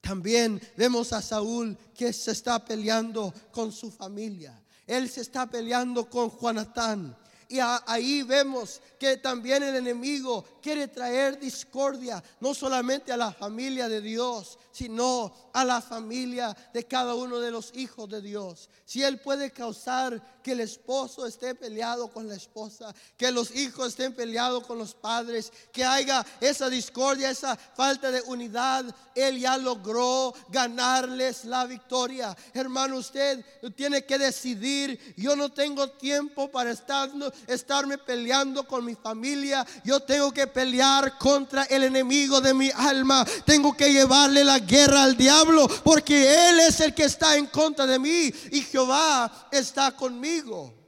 También 0.00 0.60
vemos 0.76 1.12
a 1.12 1.22
Saúl 1.22 1.76
que 1.94 2.12
se 2.12 2.32
está 2.32 2.62
peleando 2.64 3.32
con 3.50 3.72
su 3.72 3.90
familia. 3.90 4.60
Él 4.86 5.08
se 5.08 5.22
está 5.22 5.46
peleando 5.46 6.10
con 6.10 6.28
Juanatán. 6.28 7.16
Y 7.54 7.60
ahí 7.60 8.24
vemos 8.24 8.80
que 8.98 9.16
también 9.16 9.62
el 9.62 9.76
enemigo 9.76 10.44
quiere 10.60 10.88
traer 10.88 11.38
discordia, 11.38 12.20
no 12.40 12.52
solamente 12.52 13.12
a 13.12 13.16
la 13.16 13.32
familia 13.32 13.88
de 13.88 14.00
Dios, 14.00 14.58
sino 14.72 15.32
a 15.52 15.64
la 15.64 15.80
familia 15.80 16.56
de 16.72 16.84
cada 16.84 17.14
uno 17.14 17.38
de 17.38 17.52
los 17.52 17.70
hijos 17.76 18.08
de 18.08 18.20
Dios. 18.20 18.68
Si 18.84 19.04
Él 19.04 19.20
puede 19.20 19.52
causar 19.52 20.20
que 20.42 20.52
el 20.52 20.60
esposo 20.60 21.26
esté 21.26 21.54
peleado 21.54 22.08
con 22.08 22.26
la 22.26 22.34
esposa, 22.34 22.92
que 23.16 23.30
los 23.30 23.54
hijos 23.54 23.88
estén 23.90 24.14
peleados 24.14 24.66
con 24.66 24.76
los 24.76 24.94
padres, 24.94 25.52
que 25.72 25.84
haya 25.84 26.26
esa 26.40 26.68
discordia, 26.68 27.30
esa 27.30 27.56
falta 27.56 28.10
de 28.10 28.20
unidad, 28.22 28.84
Él 29.14 29.38
ya 29.38 29.56
logró 29.56 30.34
ganarles 30.48 31.44
la 31.44 31.66
victoria. 31.66 32.36
Hermano, 32.52 32.96
usted 32.96 33.44
tiene 33.76 34.04
que 34.04 34.18
decidir, 34.18 35.14
yo 35.16 35.36
no 35.36 35.52
tengo 35.52 35.90
tiempo 35.90 36.50
para 36.50 36.72
estar, 36.72 37.10
estarme 37.46 37.98
peleando 37.98 38.66
con 38.66 38.84
mi 38.84 38.94
familia, 38.94 39.66
yo 39.84 40.00
tengo 40.00 40.32
que 40.32 40.46
pelear 40.46 41.18
contra 41.18 41.64
el 41.64 41.84
enemigo 41.84 42.40
de 42.40 42.54
mi 42.54 42.70
alma, 42.70 43.26
tengo 43.44 43.76
que 43.76 43.92
llevarle 43.92 44.44
la 44.44 44.58
guerra 44.58 45.04
al 45.04 45.16
diablo, 45.16 45.68
porque 45.82 46.48
Él 46.48 46.60
es 46.60 46.80
el 46.80 46.94
que 46.94 47.04
está 47.04 47.36
en 47.36 47.46
contra 47.46 47.86
de 47.86 47.98
mí 47.98 48.32
y 48.50 48.62
Jehová 48.62 49.48
está 49.50 49.92
conmigo. 49.92 50.83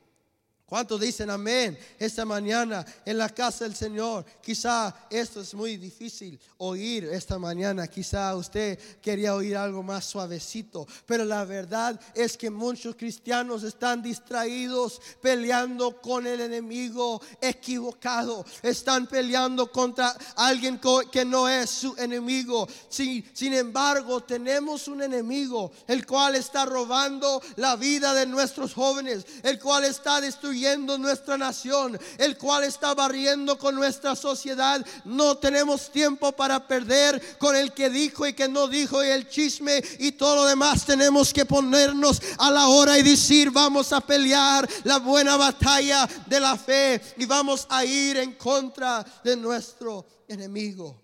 ¿Cuántos 0.68 1.00
dicen 1.00 1.30
amén 1.30 1.78
esta 1.96 2.24
mañana 2.24 2.84
en 3.04 3.18
la 3.18 3.28
casa 3.28 3.62
del 3.62 3.76
Señor? 3.76 4.24
Quizá 4.42 4.92
esto 5.08 5.40
es 5.40 5.54
muy 5.54 5.76
difícil 5.76 6.40
oír 6.58 7.04
esta 7.04 7.38
mañana. 7.38 7.86
Quizá 7.86 8.34
usted 8.34 8.76
quería 9.00 9.36
oír 9.36 9.56
algo 9.56 9.84
más 9.84 10.04
suavecito. 10.06 10.84
Pero 11.06 11.24
la 11.24 11.44
verdad 11.44 12.00
es 12.16 12.36
que 12.36 12.50
muchos 12.50 12.96
cristianos 12.96 13.62
están 13.62 14.02
distraídos 14.02 15.00
peleando 15.22 16.02
con 16.02 16.26
el 16.26 16.40
enemigo 16.40 17.22
equivocado. 17.40 18.44
Están 18.60 19.06
peleando 19.06 19.70
contra 19.70 20.16
alguien 20.34 20.80
que 21.12 21.24
no 21.24 21.48
es 21.48 21.70
su 21.70 21.94
enemigo. 21.96 22.66
Sin, 22.88 23.24
sin 23.34 23.54
embargo, 23.54 24.24
tenemos 24.24 24.88
un 24.88 25.00
enemigo 25.00 25.70
el 25.86 26.04
cual 26.04 26.34
está 26.34 26.64
robando 26.64 27.40
la 27.54 27.76
vida 27.76 28.12
de 28.14 28.26
nuestros 28.26 28.74
jóvenes. 28.74 29.24
El 29.44 29.60
cual 29.60 29.84
está 29.84 30.20
destruyendo 30.20 30.55
nuestra 30.98 31.36
nación, 31.36 31.98
el 32.18 32.36
cual 32.36 32.64
está 32.64 32.94
barriendo 32.94 33.58
con 33.58 33.74
nuestra 33.74 34.16
sociedad. 34.16 34.84
No 35.04 35.36
tenemos 35.36 35.90
tiempo 35.90 36.32
para 36.32 36.66
perder 36.66 37.38
con 37.38 37.54
el 37.56 37.72
que 37.72 37.90
dijo 37.90 38.26
y 38.26 38.32
que 38.32 38.48
no 38.48 38.68
dijo 38.68 39.04
y 39.04 39.08
el 39.08 39.28
chisme 39.28 39.82
y 39.98 40.12
todo 40.12 40.36
lo 40.36 40.44
demás. 40.46 40.84
Tenemos 40.84 41.32
que 41.32 41.44
ponernos 41.44 42.20
a 42.38 42.50
la 42.50 42.68
hora 42.68 42.98
y 42.98 43.02
decir, 43.02 43.50
vamos 43.50 43.92
a 43.92 44.00
pelear 44.00 44.68
la 44.84 44.98
buena 44.98 45.36
batalla 45.36 46.08
de 46.26 46.40
la 46.40 46.56
fe 46.56 47.00
y 47.18 47.26
vamos 47.26 47.66
a 47.68 47.84
ir 47.84 48.16
en 48.18 48.32
contra 48.32 49.04
de 49.22 49.36
nuestro 49.36 50.06
enemigo. 50.28 51.02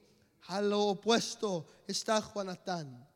A 0.48 0.60
lo 0.60 0.80
opuesto 0.82 1.66
está 1.86 2.20
Juanatán. 2.20 3.08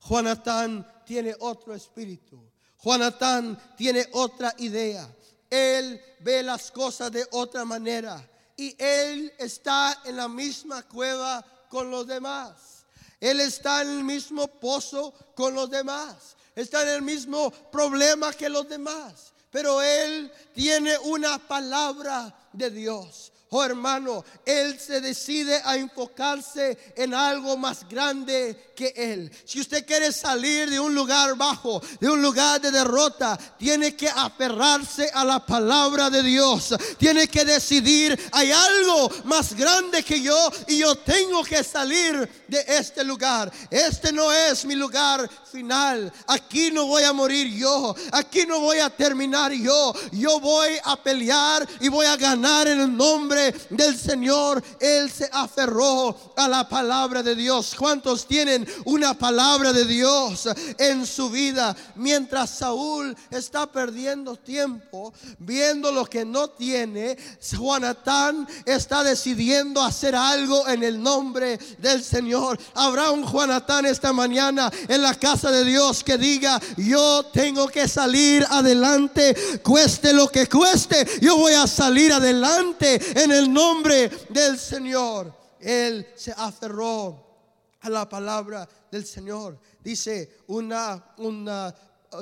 Juanatán 0.00 0.86
tiene 1.04 1.34
otro 1.40 1.74
espíritu. 1.74 2.52
Juanatán 2.78 3.56
tiene 3.76 4.08
otra 4.12 4.54
idea. 4.58 5.08
Él 5.52 6.02
ve 6.20 6.42
las 6.42 6.70
cosas 6.70 7.12
de 7.12 7.26
otra 7.32 7.66
manera. 7.66 8.26
Y 8.56 8.74
Él 8.82 9.30
está 9.36 10.00
en 10.06 10.16
la 10.16 10.26
misma 10.26 10.82
cueva 10.84 11.44
con 11.68 11.90
los 11.90 12.06
demás. 12.06 12.86
Él 13.20 13.38
está 13.40 13.82
en 13.82 13.90
el 13.90 14.04
mismo 14.04 14.46
pozo 14.46 15.12
con 15.34 15.52
los 15.52 15.68
demás. 15.68 16.36
Está 16.54 16.82
en 16.84 16.88
el 16.88 17.02
mismo 17.02 17.50
problema 17.50 18.32
que 18.32 18.48
los 18.48 18.66
demás. 18.66 19.34
Pero 19.50 19.82
Él 19.82 20.32
tiene 20.54 20.96
una 21.00 21.38
palabra 21.38 22.34
de 22.54 22.70
Dios. 22.70 23.31
Oh 23.54 23.62
hermano, 23.62 24.24
Él 24.46 24.80
se 24.80 25.02
decide 25.02 25.60
a 25.62 25.76
enfocarse 25.76 26.94
en 26.96 27.12
algo 27.12 27.58
más 27.58 27.86
grande 27.86 28.72
que 28.74 28.94
Él. 28.96 29.30
Si 29.44 29.60
usted 29.60 29.84
quiere 29.84 30.10
salir 30.10 30.70
de 30.70 30.80
un 30.80 30.94
lugar 30.94 31.36
bajo, 31.36 31.82
de 32.00 32.08
un 32.08 32.22
lugar 32.22 32.62
de 32.62 32.70
derrota, 32.70 33.38
tiene 33.58 33.94
que 33.94 34.08
aferrarse 34.08 35.10
a 35.12 35.22
la 35.22 35.44
palabra 35.44 36.08
de 36.08 36.22
Dios. 36.22 36.74
Tiene 36.96 37.28
que 37.28 37.44
decidir, 37.44 38.18
hay 38.32 38.50
algo 38.52 39.10
más 39.24 39.54
grande 39.54 40.02
que 40.02 40.22
yo 40.22 40.50
y 40.66 40.78
yo 40.78 40.94
tengo 40.96 41.44
que 41.44 41.62
salir 41.62 42.26
de 42.48 42.64
este 42.66 43.04
lugar. 43.04 43.52
Este 43.70 44.12
no 44.12 44.32
es 44.32 44.64
mi 44.64 44.76
lugar 44.76 45.28
final. 45.50 46.10
Aquí 46.26 46.70
no 46.70 46.86
voy 46.86 47.02
a 47.02 47.12
morir 47.12 47.52
yo. 47.52 47.94
Aquí 48.12 48.46
no 48.46 48.60
voy 48.60 48.78
a 48.78 48.88
terminar 48.88 49.52
yo. 49.52 49.92
Yo 50.12 50.40
voy 50.40 50.70
a 50.84 50.96
pelear 50.96 51.68
y 51.80 51.88
voy 51.88 52.06
a 52.06 52.16
ganar 52.16 52.66
en 52.66 52.80
el 52.80 52.96
nombre 52.96 53.41
del 53.70 53.98
Señor, 53.98 54.62
Él 54.78 55.10
se 55.10 55.28
aferró 55.32 56.16
a 56.36 56.48
la 56.48 56.68
palabra 56.68 57.22
de 57.22 57.34
Dios. 57.34 57.74
¿Cuántos 57.76 58.26
tienen 58.26 58.66
una 58.84 59.14
palabra 59.14 59.72
de 59.72 59.84
Dios 59.84 60.48
en 60.78 61.06
su 61.06 61.30
vida? 61.30 61.74
Mientras 61.96 62.50
Saúl 62.50 63.16
está 63.30 63.66
perdiendo 63.66 64.36
tiempo, 64.36 65.12
viendo 65.38 65.90
lo 65.90 66.04
que 66.04 66.24
no 66.24 66.48
tiene, 66.48 67.16
Juanatán 67.56 68.46
está 68.64 69.02
decidiendo 69.02 69.82
hacer 69.82 70.14
algo 70.14 70.68
en 70.68 70.82
el 70.82 71.02
nombre 71.02 71.58
del 71.78 72.02
Señor. 72.02 72.58
Habrá 72.74 73.10
un 73.10 73.24
Juanatán 73.24 73.86
esta 73.86 74.12
mañana 74.12 74.70
en 74.88 75.02
la 75.02 75.14
casa 75.14 75.50
de 75.50 75.64
Dios 75.64 76.04
que 76.04 76.18
diga, 76.18 76.60
yo 76.76 77.24
tengo 77.32 77.68
que 77.68 77.88
salir 77.88 78.46
adelante, 78.50 79.60
cueste 79.62 80.12
lo 80.12 80.28
que 80.28 80.46
cueste, 80.48 81.06
yo 81.20 81.36
voy 81.36 81.54
a 81.54 81.66
salir 81.66 82.12
adelante 82.12 83.00
el 83.32 83.52
nombre 83.52 84.08
del 84.28 84.58
Señor. 84.58 85.34
Él 85.60 86.06
se 86.14 86.32
aferró 86.32 87.32
a 87.80 87.88
la 87.88 88.08
palabra 88.08 88.68
del 88.90 89.04
Señor. 89.04 89.58
Dice 89.82 90.38
una, 90.48 91.14
un 91.18 91.48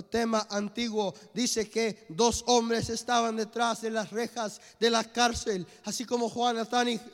tema 0.08 0.46
antiguo, 0.50 1.14
dice 1.34 1.68
que 1.68 2.06
dos 2.08 2.44
hombres 2.46 2.90
estaban 2.90 3.36
detrás 3.36 3.82
de 3.82 3.90
las 3.90 4.10
rejas 4.10 4.60
de 4.78 4.90
la 4.90 5.04
cárcel, 5.04 5.66
así 5.84 6.04
como 6.04 6.28
Juan 6.28 6.56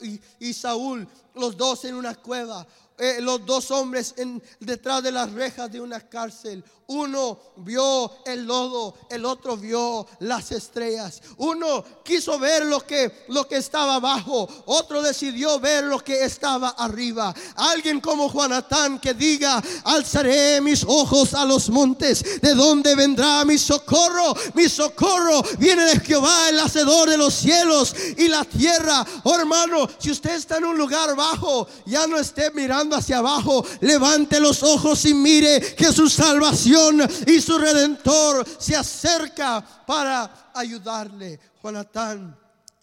y, 0.01 0.19
y 0.39 0.53
Saúl, 0.53 1.07
los 1.33 1.57
dos 1.57 1.85
en 1.85 1.95
una 1.95 2.15
cueva. 2.15 2.65
Eh, 2.99 3.19
los 3.21 3.45
dos 3.45 3.69
hombres 3.69 4.15
en, 4.17 4.41
detrás 4.59 5.03
de 5.03 5.11
las 5.11 5.31
rejas 5.31 5.71
de 5.71 5.79
una 5.79 5.99
cárcel. 5.99 6.63
Uno 6.87 7.37
vio 7.57 8.09
el 8.25 8.45
lodo, 8.45 8.95
el 9.09 9.25
otro 9.25 9.55
vio 9.57 10.07
las 10.21 10.51
estrellas. 10.51 11.21
Uno 11.37 11.83
quiso 12.03 12.39
ver 12.39 12.65
lo 12.65 12.79
que, 12.79 13.25
lo 13.27 13.47
que 13.47 13.57
estaba 13.57 13.95
abajo, 13.95 14.47
otro 14.65 15.01
decidió 15.01 15.59
ver 15.59 15.83
lo 15.83 15.99
que 15.99 16.23
estaba 16.23 16.69
arriba. 16.69 17.35
Alguien 17.57 17.99
como 17.99 18.29
Juanatán 18.29 18.99
que 18.99 19.13
diga, 19.13 19.61
alzaré 19.83 20.61
mis 20.61 20.83
ojos 20.87 21.33
a 21.33 21.43
los 21.43 21.69
montes, 21.69 22.41
¿de 22.41 22.55
dónde 22.55 22.95
vendrá 22.95 23.43
mi 23.43 23.57
socorro? 23.57 24.33
Mi 24.53 24.69
socorro 24.69 25.43
viene 25.59 25.83
de 25.83 25.99
Jehová, 25.99 26.49
el 26.49 26.59
hacedor 26.59 27.09
de 27.09 27.17
los 27.17 27.33
cielos 27.33 27.93
y 28.17 28.29
la 28.29 28.45
tierra. 28.45 29.05
Oh 29.23 29.35
hermano, 29.35 29.89
si 29.99 30.09
usted 30.09 30.35
está 30.35 30.57
en 30.57 30.65
un 30.65 30.77
lugar 30.77 31.13
bajo, 31.17 31.67
ya 31.85 32.07
no 32.07 32.17
esté 32.17 32.49
mirando 32.51 32.86
hacia 32.95 33.17
abajo, 33.17 33.65
levante 33.81 34.39
los 34.39 34.63
ojos 34.63 35.05
y 35.05 35.13
mire 35.13 35.59
que 35.75 35.91
su 35.91 36.09
salvación 36.09 37.01
y 37.25 37.41
su 37.41 37.57
redentor 37.57 38.45
se 38.57 38.75
acerca 38.75 39.63
para 39.85 40.51
ayudarle. 40.53 41.39
Juanatán 41.61 42.37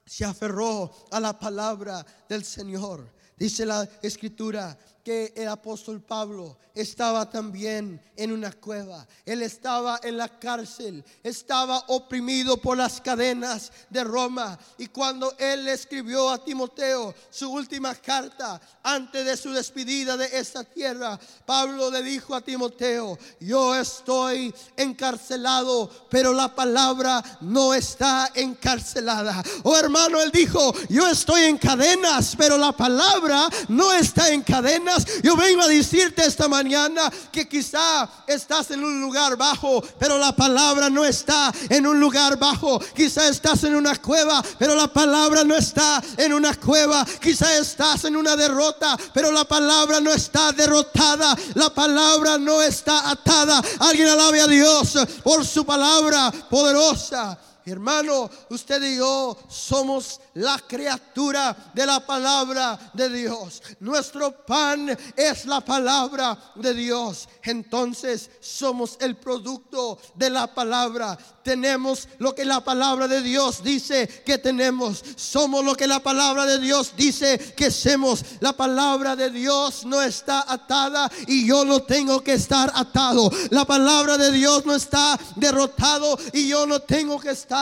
se 0.05 0.25
aferró 0.25 0.93
a 1.11 1.19
la 1.19 1.39
palabra 1.39 2.05
del 2.29 2.45
Señor. 2.45 3.13
Dice 3.37 3.67
la 3.67 3.89
escritura 4.03 4.79
que 5.05 5.35
el 5.37 5.49
apóstol 5.49 6.01
Pablo 6.01 6.57
estaba 6.75 7.29
también 7.31 8.01
en 8.17 8.33
una 8.33 8.51
cueva. 8.51 9.07
Él 9.25 9.43
estaba 9.43 10.01
en 10.03 10.17
la 10.17 10.29
cárcel, 10.41 11.05
estaba 11.23 11.85
oprimido 11.89 12.57
por 12.57 12.77
las 12.77 13.01
cadenas 13.01 13.71
de 13.91 14.03
Roma. 14.03 14.59
Y 14.79 14.89
cuando 14.89 15.35
él 15.39 15.69
escribió 15.69 16.31
a 16.31 16.43
Timoteo 16.43 17.15
su 17.31 17.51
última 17.51 17.95
carta 17.95 18.61
antes 18.83 19.25
de 19.25 19.37
su 19.37 19.53
despedida 19.53 20.17
de 20.17 20.27
esta 20.37 20.65
tierra, 20.65 21.21
Pablo 21.45 21.91
le 21.91 22.03
dijo 22.03 22.35
a 22.35 22.41
Timoteo, 22.41 23.19
yo 23.41 23.77
estoy 23.77 24.53
encarcelado, 24.77 25.91
pero 26.11 26.33
la 26.33 26.55
palabra 26.55 27.23
no 27.43 27.75
está 27.75 28.33
encarcelada. 28.35 29.43
Oh 29.63 29.77
hermano, 29.77 30.21
él 30.21 30.31
dijo, 30.33 30.75
yo 30.89 31.07
estoy 31.09 31.43
en 31.43 31.59
cadenas, 31.59 32.35
pero 32.37 32.57
la 32.57 32.73
palabra 32.73 33.49
no 33.69 33.93
está 33.93 34.33
en 34.33 34.43
cadenas. 34.43 34.94
Yo 35.23 35.37
vengo 35.37 35.63
a 35.63 35.69
decirte 35.69 36.25
esta 36.25 36.49
mañana 36.49 37.11
que 37.33 37.49
quizá 37.49 38.09
estás 38.27 38.71
en 38.71 38.85
un 38.85 39.01
lugar 39.01 39.37
bajo, 39.37 39.83
pero 39.99 40.19
la 40.19 40.35
palabra 40.35 40.91
no 40.91 41.05
está 41.05 41.53
en 41.69 41.87
un 41.87 41.99
lugar 41.99 42.39
bajo. 42.39 42.79
Quizá 42.95 43.29
estás 43.29 43.65
en 43.65 43.75
una 43.75 43.97
cueva, 43.97 44.43
pero 44.59 44.75
la 44.75 44.89
palabra 44.89 45.45
no 45.45 45.55
está 45.55 46.03
en 46.17 46.33
una 46.33 46.55
cueva. 46.55 47.05
Quizá 47.21 47.57
estás 47.57 48.05
en 48.05 48.17
una 48.17 48.37
derrota, 48.37 48.97
pero 49.13 49.31
la 49.31 49.45
palabra 49.45 50.01
no 50.01 50.13
está 50.13 50.53
derrotada. 50.53 51.37
La 51.55 51.71
palabra 51.71 52.39
no 52.39 52.63
está 52.63 53.11
atada. 53.11 53.63
Alguien 53.81 54.09
alabe 54.09 54.41
a 54.41 54.47
Dios 54.47 54.99
por 55.23 55.47
su 55.47 55.65
palabra 55.65 56.31
poderosa. 56.51 57.39
Hermano, 57.67 58.29
usted 58.51 58.83
y 58.83 58.99
yo 58.99 59.39
somos 59.49 60.21
la 60.35 60.59
criatura 60.59 61.57
de 61.73 61.87
la 61.87 62.05
palabra 62.05 62.79
de 62.93 63.09
Dios. 63.09 63.63
Nuestro 63.81 64.45
pan 64.45 64.95
es 65.17 65.47
la 65.47 65.63
palabra 65.63 66.37
de 66.57 66.75
Dios. 66.75 67.27
Entonces 67.43 68.31
somos 68.41 68.99
el 69.01 69.17
producto 69.17 69.99
de 70.15 70.29
la 70.29 70.47
palabra. 70.53 71.17
Tenemos 71.43 72.07
lo 72.19 72.35
que 72.35 72.45
la 72.45 72.63
palabra 72.63 73.09
de 73.09 73.23
Dios 73.23 73.63
dice 73.63 74.09
que 74.27 74.37
tenemos. 74.37 75.03
Somos 75.17 75.65
lo 75.65 75.75
que 75.75 75.87
la 75.87 76.01
palabra 76.01 76.45
de 76.45 76.59
Dios 76.59 76.93
dice 76.97 77.39
que 77.57 77.71
somos. 77.71 78.25
La 78.41 78.53
palabra 78.53 79.17
de 79.17 79.31
Dios 79.31 79.87
no 79.87 80.03
está 80.03 80.45
atada 80.47 81.11
y 81.27 81.47
yo 81.47 81.65
no 81.65 81.81
tengo 81.81 82.23
que 82.23 82.35
estar 82.35 82.71
atado. 82.75 83.31
La 83.51 83.65
palabra 83.65 84.19
de 84.19 84.33
Dios 84.33 84.67
no 84.67 84.75
está 84.75 85.19
derrotado 85.37 86.19
y 86.35 86.49
yo 86.49 86.67
no 86.67 86.81
tengo 86.81 87.19
que 87.19 87.31
estar 87.31 87.54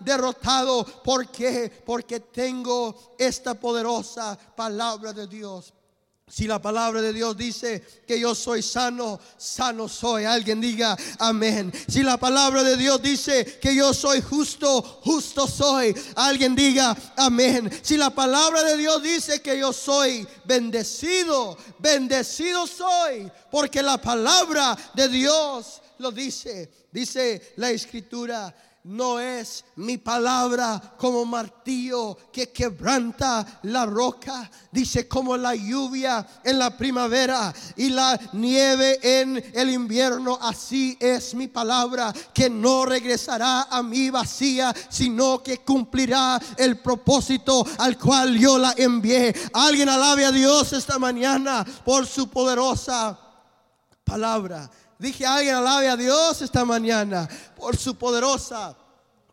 derrotado. 0.00 0.84
¿Por 0.84 1.28
qué? 1.30 1.70
Porque 1.84 2.20
tengo 2.20 3.14
esta 3.18 3.54
poderosa 3.54 4.38
palabra 4.54 5.12
de 5.12 5.26
Dios. 5.26 5.72
Si 6.28 6.48
la 6.48 6.60
palabra 6.60 7.00
de 7.00 7.12
Dios 7.12 7.36
dice 7.36 7.80
que 8.04 8.18
yo 8.18 8.34
soy 8.34 8.60
sano, 8.60 9.20
sano 9.36 9.88
soy. 9.88 10.24
Alguien 10.24 10.60
diga 10.60 10.96
amén. 11.20 11.72
Si 11.86 12.02
la 12.02 12.16
palabra 12.16 12.64
de 12.64 12.76
Dios 12.76 13.00
dice 13.00 13.44
que 13.62 13.72
yo 13.72 13.94
soy 13.94 14.20
justo, 14.20 14.82
justo 15.04 15.46
soy. 15.46 15.94
Alguien 16.16 16.56
diga 16.56 16.96
amén. 17.16 17.70
Si 17.80 17.96
la 17.96 18.10
palabra 18.10 18.64
de 18.64 18.76
Dios 18.76 19.00
dice 19.04 19.40
que 19.40 19.56
yo 19.56 19.72
soy 19.72 20.26
bendecido, 20.44 21.56
bendecido 21.78 22.66
soy. 22.66 23.30
Porque 23.48 23.80
la 23.80 23.96
palabra 23.98 24.76
de 24.94 25.08
Dios 25.08 25.80
lo 25.98 26.10
dice. 26.10 26.88
Dice 26.90 27.52
la 27.54 27.70
escritura 27.70 28.52
no 28.86 29.18
es 29.18 29.64
mi 29.76 29.98
palabra 29.98 30.94
como 30.96 31.24
martillo 31.24 32.16
que 32.32 32.52
quebranta 32.52 33.60
la 33.62 33.84
roca. 33.84 34.48
Dice 34.70 35.08
como 35.08 35.36
la 35.36 35.56
lluvia 35.56 36.24
en 36.44 36.58
la 36.58 36.76
primavera 36.76 37.52
y 37.76 37.88
la 37.88 38.18
nieve 38.34 39.00
en 39.02 39.42
el 39.54 39.70
invierno. 39.70 40.38
Así 40.40 40.96
es 41.00 41.34
mi 41.34 41.48
palabra 41.48 42.12
que 42.32 42.48
no 42.48 42.86
regresará 42.86 43.62
a 43.62 43.82
mí 43.82 44.08
vacía, 44.10 44.72
sino 44.88 45.42
que 45.42 45.58
cumplirá 45.58 46.40
el 46.56 46.78
propósito 46.78 47.66
al 47.78 47.98
cual 47.98 48.38
yo 48.38 48.56
la 48.56 48.72
envié. 48.76 49.34
Alguien 49.52 49.88
alabe 49.88 50.24
a 50.24 50.32
Dios 50.32 50.72
esta 50.72 50.98
mañana 50.98 51.66
por 51.84 52.06
su 52.06 52.28
poderosa 52.28 53.18
palabra. 54.04 54.70
Dije, 54.98 55.26
alguien 55.26 55.56
alabe 55.56 55.88
a 55.88 55.96
Dios 55.96 56.40
esta 56.40 56.64
mañana 56.64 57.28
por 57.54 57.76
su 57.76 57.96
poderosa 57.96 58.76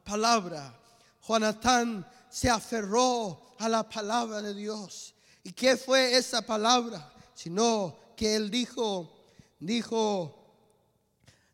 palabra. 0.03 0.77
Juanatán 1.21 2.05
se 2.29 2.49
aferró 2.49 3.55
a 3.59 3.69
la 3.69 3.87
palabra 3.87 4.41
de 4.41 4.53
Dios. 4.53 5.13
¿Y 5.41 5.53
qué 5.53 5.77
fue 5.77 6.17
esa 6.17 6.41
palabra? 6.41 7.13
Sino 7.33 7.95
que 8.17 8.35
él 8.35 8.51
dijo, 8.51 9.09
dijo, 9.59 10.43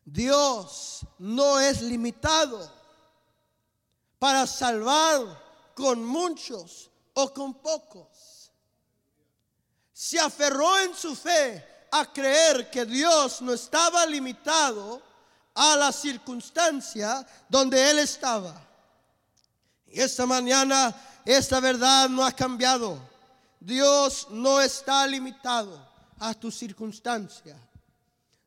Dios 0.04 1.06
no 1.18 1.60
es 1.60 1.80
limitado 1.82 2.68
para 4.18 4.44
salvar 4.46 5.20
con 5.74 6.04
muchos 6.04 6.90
o 7.14 7.32
con 7.32 7.54
pocos. 7.54 8.50
Se 9.92 10.18
aferró 10.18 10.80
en 10.80 10.94
su 10.94 11.14
fe 11.14 11.64
a 11.90 12.12
creer 12.12 12.70
que 12.70 12.84
Dios 12.84 13.40
no 13.42 13.52
estaba 13.52 14.06
limitado 14.06 15.02
a 15.54 15.76
la 15.76 15.92
circunstancia 15.92 17.26
donde 17.48 17.90
él 17.90 17.98
estaba. 17.98 18.54
Y 19.86 20.00
esta 20.00 20.24
mañana 20.24 20.94
esta 21.24 21.60
verdad 21.60 22.08
no 22.08 22.24
ha 22.24 22.32
cambiado. 22.32 22.98
Dios 23.58 24.28
no 24.30 24.60
está 24.60 25.06
limitado 25.06 25.86
a 26.18 26.34
tu 26.34 26.50
circunstancia. 26.50 27.56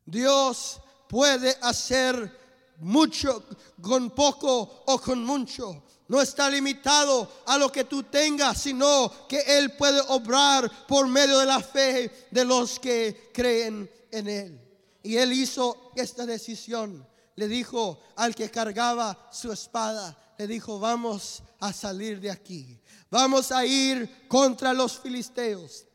Dios 0.04 0.80
puede 1.08 1.56
hacer 1.62 2.40
mucho 2.78 3.44
con 3.80 4.10
poco 4.10 4.82
o 4.86 4.98
con 4.98 5.24
mucho. 5.24 5.84
No 6.06 6.20
está 6.20 6.50
limitado 6.50 7.30
a 7.46 7.56
lo 7.56 7.72
que 7.72 7.84
tú 7.84 8.02
tengas, 8.02 8.60
sino 8.60 9.10
que 9.26 9.40
Él 9.58 9.72
puede 9.72 10.00
obrar 10.08 10.86
por 10.86 11.06
medio 11.06 11.38
de 11.38 11.46
la 11.46 11.60
fe 11.60 12.28
de 12.30 12.44
los 12.44 12.78
que 12.78 13.30
creen 13.32 13.90
en 14.10 14.28
Él. 14.28 14.60
Y 15.02 15.16
Él 15.16 15.32
hizo 15.32 15.92
esta 15.96 16.26
decisión. 16.26 17.06
Le 17.36 17.48
dijo 17.48 18.00
al 18.16 18.34
que 18.34 18.50
cargaba 18.50 19.28
su 19.32 19.50
espada, 19.50 20.16
le 20.38 20.46
dijo, 20.46 20.78
vamos 20.78 21.42
a 21.60 21.72
salir 21.72 22.20
de 22.20 22.30
aquí. 22.30 22.80
Vamos 23.10 23.50
a 23.50 23.64
ir 23.64 24.26
contra 24.28 24.72
los 24.72 24.98
filisteos. 24.98 25.86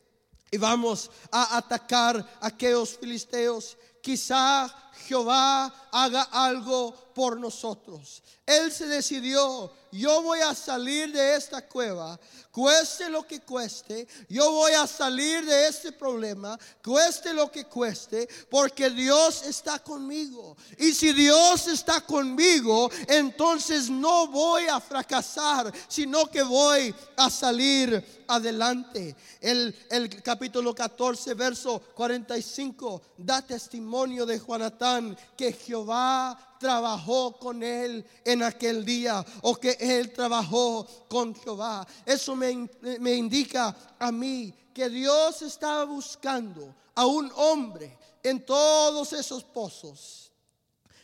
Y 0.51 0.57
vamos 0.57 1.11
a 1.31 1.57
atacar 1.57 2.17
a 2.41 2.47
aquellos 2.47 2.97
filisteos. 2.97 3.77
Quizá 4.01 4.73
Jehová 5.07 5.89
haga 5.91 6.23
algo 6.31 6.93
por 7.13 7.39
nosotros. 7.39 8.21
Él 8.45 8.71
se 8.71 8.87
decidió, 8.87 9.71
yo 9.91 10.23
voy 10.23 10.39
a 10.39 10.55
salir 10.55 11.11
de 11.11 11.35
esta 11.35 11.67
cueva, 11.67 12.19
cueste 12.51 13.09
lo 13.09 13.27
que 13.27 13.41
cueste, 13.41 14.07
yo 14.27 14.51
voy 14.51 14.71
a 14.71 14.87
salir 14.87 15.45
de 15.45 15.67
este 15.67 15.91
problema, 15.91 16.57
cueste 16.83 17.31
lo 17.33 17.51
que 17.51 17.65
cueste, 17.65 18.27
porque 18.49 18.89
Dios 18.89 19.43
está 19.43 19.77
conmigo. 19.79 20.57
Y 20.79 20.93
si 20.93 21.13
Dios 21.13 21.67
está 21.67 22.01
conmigo, 22.01 22.89
entonces 23.07 23.89
no 23.89 24.27
voy 24.27 24.67
a 24.67 24.79
fracasar, 24.79 25.71
sino 25.87 26.25
que 26.25 26.41
voy 26.41 26.93
a 27.17 27.29
salir 27.29 28.23
adelante. 28.27 29.15
El, 29.41 29.75
el 29.91 30.23
capítulo 30.23 30.73
14, 30.73 31.33
verso 31.35 31.79
45, 31.93 33.01
da 33.17 33.43
testimonio 33.43 33.98
de 34.07 34.39
Juanatán 34.39 35.17
que 35.35 35.51
Jehová 35.51 36.55
trabajó 36.57 37.37
con 37.37 37.61
él 37.61 38.05
en 38.23 38.43
aquel 38.43 38.85
día 38.85 39.25
o 39.41 39.55
que 39.55 39.75
él 39.77 40.13
trabajó 40.13 40.87
con 41.09 41.35
Jehová. 41.35 41.85
Eso 42.05 42.33
me, 42.33 42.69
me 42.99 43.13
indica 43.13 43.75
a 43.99 44.09
mí 44.11 44.53
que 44.73 44.89
Dios 44.89 45.41
estaba 45.41 45.83
buscando 45.83 46.73
a 46.95 47.05
un 47.05 47.29
hombre 47.35 47.97
en 48.23 48.45
todos 48.45 49.11
esos 49.11 49.43
pozos 49.43 50.28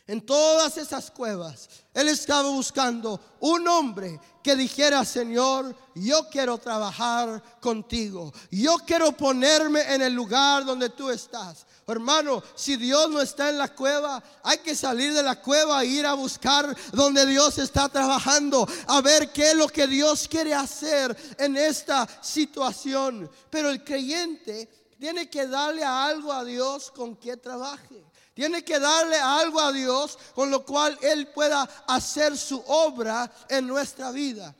en 0.08 0.24
todas 0.24 0.76
esas 0.76 1.10
cuevas, 1.10 1.68
él 1.92 2.08
estaba 2.08 2.48
buscando 2.48 3.20
un 3.40 3.66
hombre 3.66 4.20
que 4.42 4.54
dijera, 4.54 5.04
Señor, 5.04 5.74
yo 5.96 6.28
quiero 6.30 6.58
trabajar 6.58 7.42
contigo. 7.60 8.32
Yo 8.50 8.76
quiero 8.86 9.10
ponerme 9.10 9.82
en 9.92 10.02
el 10.02 10.12
lugar 10.12 10.64
donde 10.64 10.90
tú 10.90 11.10
estás. 11.10 11.66
Hermano, 11.88 12.40
si 12.54 12.76
Dios 12.76 13.10
no 13.10 13.20
está 13.20 13.48
en 13.48 13.58
la 13.58 13.74
cueva, 13.74 14.22
hay 14.44 14.58
que 14.58 14.76
salir 14.76 15.12
de 15.12 15.22
la 15.24 15.40
cueva 15.42 15.82
e 15.82 15.86
ir 15.86 16.06
a 16.06 16.14
buscar 16.14 16.76
donde 16.92 17.26
Dios 17.26 17.58
está 17.58 17.88
trabajando, 17.88 18.68
a 18.86 19.00
ver 19.00 19.32
qué 19.32 19.50
es 19.50 19.56
lo 19.56 19.66
que 19.66 19.88
Dios 19.88 20.28
quiere 20.28 20.54
hacer 20.54 21.16
en 21.38 21.56
esta 21.56 22.06
situación. 22.20 23.28
Pero 23.50 23.70
el 23.70 23.82
creyente 23.82 24.68
tiene 25.00 25.28
que 25.28 25.48
darle 25.48 25.82
algo 25.82 26.32
a 26.32 26.44
Dios 26.44 26.92
con 26.92 27.16
que 27.16 27.36
trabaje. 27.36 28.04
Tiene 28.36 28.62
que 28.62 28.78
darle 28.78 29.16
algo 29.16 29.58
a 29.58 29.72
Dios 29.72 30.18
con 30.34 30.50
lo 30.50 30.62
cual 30.62 30.98
Él 31.00 31.28
pueda 31.28 31.62
hacer 31.86 32.36
su 32.36 32.62
obra 32.66 33.32
en 33.48 33.66
nuestra 33.66 34.10
vida. 34.10 34.54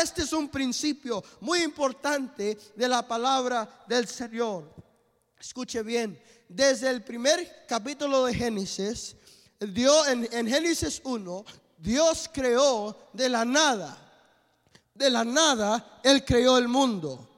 Este 0.00 0.22
es 0.22 0.32
un 0.32 0.48
principio 0.48 1.24
muy 1.40 1.64
importante 1.64 2.56
de 2.76 2.88
la 2.88 3.02
palabra 3.02 3.82
del 3.88 4.06
Señor. 4.06 4.72
Escuche 5.40 5.82
bien, 5.82 6.22
desde 6.48 6.88
el 6.88 7.02
primer 7.02 7.66
capítulo 7.66 8.26
de 8.26 8.32
Génesis, 8.34 9.16
Dios, 9.58 10.06
en, 10.06 10.28
en 10.30 10.46
Génesis 10.46 11.00
1, 11.02 11.44
Dios 11.78 12.30
creó 12.32 12.96
de 13.12 13.28
la 13.28 13.44
nada. 13.44 13.98
De 14.94 15.10
la 15.10 15.24
nada, 15.24 15.98
Él 16.04 16.24
creó 16.24 16.58
el 16.58 16.68
mundo. 16.68 17.35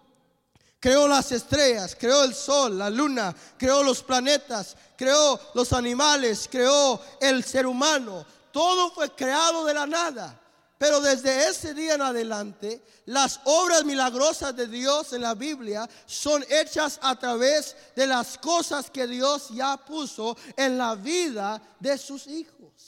Creó 0.81 1.09
las 1.09 1.33
estrellas, 1.33 1.97
creó 1.99 2.23
el 2.23 2.35
sol, 2.35 2.79
la 2.79 2.89
luna, 2.89 3.35
creó 3.57 3.83
los 3.83 4.03
planetas, 4.03 4.77
creó 4.97 5.41
los 5.55 5.73
animales, 5.73 6.49
creó 6.51 7.01
el 7.21 7.43
ser 7.43 7.67
humano. 7.67 8.25
Todo 8.53 8.91
fue 8.93 9.11
creado 9.11 9.65
de 9.65 9.75
la 9.75 9.87
nada. 9.87 10.41
Pero 10.79 11.01
desde 11.01 11.49
ese 11.49 11.75
día 11.75 11.95
en 11.95 12.03
adelante, 12.03 12.81
las 13.07 13.41
obras 13.45 13.85
milagrosas 13.85 14.55
de 14.55 14.69
Dios 14.69 15.13
en 15.13 15.23
la 15.23 15.35
Biblia 15.35 15.89
son 16.07 16.45
hechas 16.49 17.01
a 17.03 17.19
través 17.19 17.75
de 17.97 18.07
las 18.07 18.39
cosas 18.39 18.89
que 18.89 19.09
Dios 19.09 19.49
ya 19.51 19.77
puso 19.77 20.37
en 20.57 20.79
la 20.79 20.95
vida 20.95 21.61
de 21.81 21.99
sus 21.99 22.29
hijos. 22.29 22.88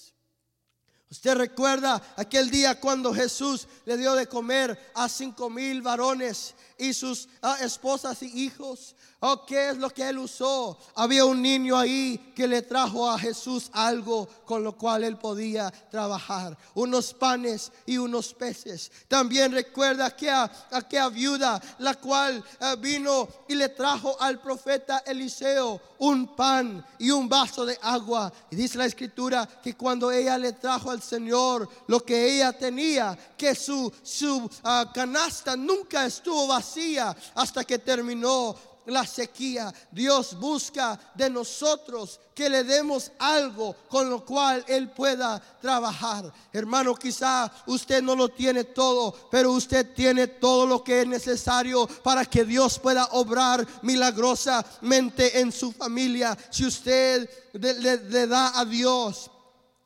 Usted 1.10 1.34
recuerda 1.34 2.00
aquel 2.16 2.50
día 2.50 2.78
cuando 2.78 3.12
Jesús 3.12 3.66
le 3.84 3.96
dio 3.96 4.14
de 4.14 4.28
comer 4.28 4.92
a 4.94 5.08
cinco 5.08 5.50
mil 5.50 5.82
varones 5.82 6.54
y 6.78 6.94
sus 6.94 7.28
ah, 7.42 7.56
esposas 7.60 8.22
y 8.22 8.44
hijos. 8.44 8.94
Oh, 9.22 9.44
¿qué 9.44 9.68
es 9.68 9.76
lo 9.76 9.90
que 9.90 10.08
él 10.08 10.18
usó? 10.18 10.78
Había 10.94 11.26
un 11.26 11.42
niño 11.42 11.76
ahí 11.76 12.32
que 12.34 12.48
le 12.48 12.62
trajo 12.62 13.10
a 13.10 13.18
Jesús 13.18 13.68
algo 13.74 14.26
con 14.46 14.64
lo 14.64 14.78
cual 14.78 15.04
él 15.04 15.18
podía 15.18 15.70
trabajar. 15.90 16.56
Unos 16.74 17.12
panes 17.12 17.70
y 17.84 17.98
unos 17.98 18.32
peces. 18.32 18.90
También 19.08 19.52
recuerda 19.52 20.06
aquella, 20.06 20.50
aquella 20.70 21.10
viuda, 21.10 21.60
la 21.80 21.94
cual 21.96 22.42
eh, 22.60 22.76
vino 22.78 23.28
y 23.46 23.56
le 23.56 23.68
trajo 23.68 24.16
al 24.22 24.40
profeta 24.40 25.02
Eliseo 25.04 25.78
un 25.98 26.34
pan 26.34 26.82
y 26.98 27.10
un 27.10 27.28
vaso 27.28 27.66
de 27.66 27.78
agua. 27.82 28.32
Y 28.50 28.56
dice 28.56 28.78
la 28.78 28.86
escritura 28.86 29.46
que 29.62 29.76
cuando 29.76 30.10
ella 30.10 30.38
le 30.38 30.54
trajo 30.54 30.90
al 30.90 30.99
Señor 31.00 31.68
lo 31.86 32.04
que 32.04 32.34
ella 32.34 32.52
tenía, 32.52 33.18
que 33.36 33.54
su, 33.54 33.92
su 34.02 34.48
ah, 34.62 34.90
canasta 34.92 35.56
nunca 35.56 36.06
estuvo 36.06 36.46
vacía 36.46 37.16
hasta 37.34 37.64
que 37.64 37.78
terminó 37.78 38.56
la 38.86 39.06
sequía. 39.06 39.72
Dios 39.90 40.38
busca 40.38 40.98
de 41.14 41.30
nosotros 41.30 42.20
que 42.34 42.48
le 42.48 42.64
demos 42.64 43.12
algo 43.18 43.74
con 43.88 44.08
lo 44.08 44.24
cual 44.24 44.64
Él 44.66 44.90
pueda 44.90 45.40
trabajar. 45.60 46.32
Hermano, 46.52 46.94
quizá 46.94 47.50
usted 47.66 48.02
no 48.02 48.14
lo 48.14 48.28
tiene 48.28 48.64
todo, 48.64 49.14
pero 49.30 49.52
usted 49.52 49.94
tiene 49.94 50.26
todo 50.26 50.66
lo 50.66 50.82
que 50.82 51.02
es 51.02 51.06
necesario 51.06 51.86
para 52.02 52.24
que 52.24 52.44
Dios 52.44 52.78
pueda 52.78 53.06
obrar 53.12 53.66
milagrosamente 53.82 55.40
en 55.40 55.52
su 55.52 55.72
familia. 55.72 56.36
Si 56.50 56.66
usted 56.66 57.28
le, 57.52 57.96
le 57.96 58.26
da 58.26 58.58
a 58.58 58.64
Dios 58.64 59.30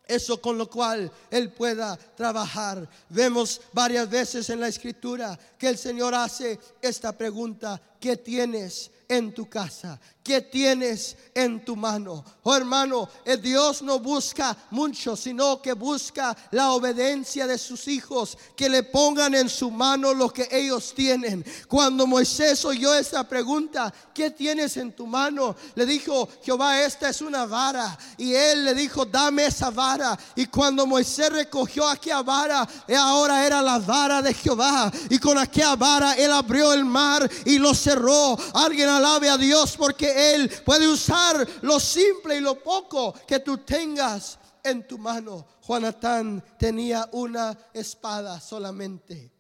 eso 0.07 0.41
con 0.41 0.59
lo 0.59 0.69
cual 0.69 1.11
Él 1.31 1.53
pueda 1.53 1.97
trabajar. 1.97 2.89
Vemos 3.09 3.61
varias 3.73 4.09
veces 4.09 4.51
en 4.51 4.61
la 4.61 4.69
escritura 4.69 5.39
que 5.59 5.69
el 5.69 5.79
Señor 5.79 6.15
hace 6.15 6.59
esta 6.81 7.17
pregunta, 7.17 7.81
¿qué 8.01 8.17
tienes 8.17 8.91
en 9.09 9.33
tu 9.33 9.49
casa? 9.49 10.01
¿Qué 10.23 10.41
tienes 10.41 11.17
en 11.35 11.63
tu 11.65 11.77
mano? 11.77 12.25
Oh 12.45 12.55
hermano, 12.55 13.09
el 13.27 13.43
Dios 13.43 13.83
no 13.83 13.99
busca 13.99 14.57
mucho, 14.71 15.17
sino 15.17 15.61
que 15.61 15.75
busca 15.75 16.35
la 16.51 16.73
obediencia 16.73 17.47
de 17.47 17.59
sus 17.59 17.89
hijos, 17.89 18.39
que 18.57 18.71
le 18.71 18.85
pongan 18.85 19.35
en 19.35 19.51
su 19.51 19.71
mano 19.71 20.15
lo 20.15 20.31
que 20.31 20.49
ellos 20.51 20.95
tienen. 20.95 21.45
Cuando 21.69 22.07
Moisés 22.07 22.65
oyó 22.65 22.95
esta 22.95 23.29
pregunta, 23.29 23.93
¿qué 24.15 24.31
tienes 24.31 24.79
en 24.79 24.93
tu 24.93 25.07
mano? 25.07 25.57
Le 25.75 25.85
dijo, 25.85 26.27
Jehová, 26.43 26.81
esta 26.81 27.11
es 27.11 27.21
una 27.21 27.45
vara. 27.45 27.99
Y 28.17 28.33
él 28.33 28.65
le 28.65 28.75
dijo, 28.75 29.05
dame 29.05 29.47
esa 29.47 29.71
vara. 29.71 30.19
Y 30.37 30.47
cuando 30.47 30.87
Moisés 30.87 31.31
recogió 31.31 31.87
aquella 31.87 32.23
vara, 32.23 32.67
eh, 32.89 32.97
ahora 32.97 33.47
era 33.47 33.61
la 33.61 33.79
vara 33.79 34.23
de 34.23 34.33
Jehová. 34.33 34.91
Y 35.11 35.19
con 35.19 35.37
aquella 35.37 35.77
vara 35.77 36.15
él 36.15 36.33
abrió 36.33 36.73
el 36.73 36.85
mar 36.87 37.31
y 37.45 37.59
lo 37.59 37.75
cerró. 37.75 38.39
Alguien 38.55 38.89
alabe 38.97 39.29
a 39.29 39.37
Dios 39.37 39.77
porque 39.77 40.35
él 40.35 40.51
puede 40.65 40.89
usar 40.89 41.47
lo 41.63 41.79
simple 41.81 42.37
y 42.37 42.41
lo 42.41 42.63
poco 42.63 43.15
que 43.27 43.41
tú 43.41 43.59
tengas 43.59 44.39
en 44.63 44.87
tu 44.87 44.99
mano. 44.99 45.47
Juanatán 45.63 46.43
tenía 46.59 47.09
una 47.13 47.57
espada 47.73 48.41
solamente. 48.41 49.33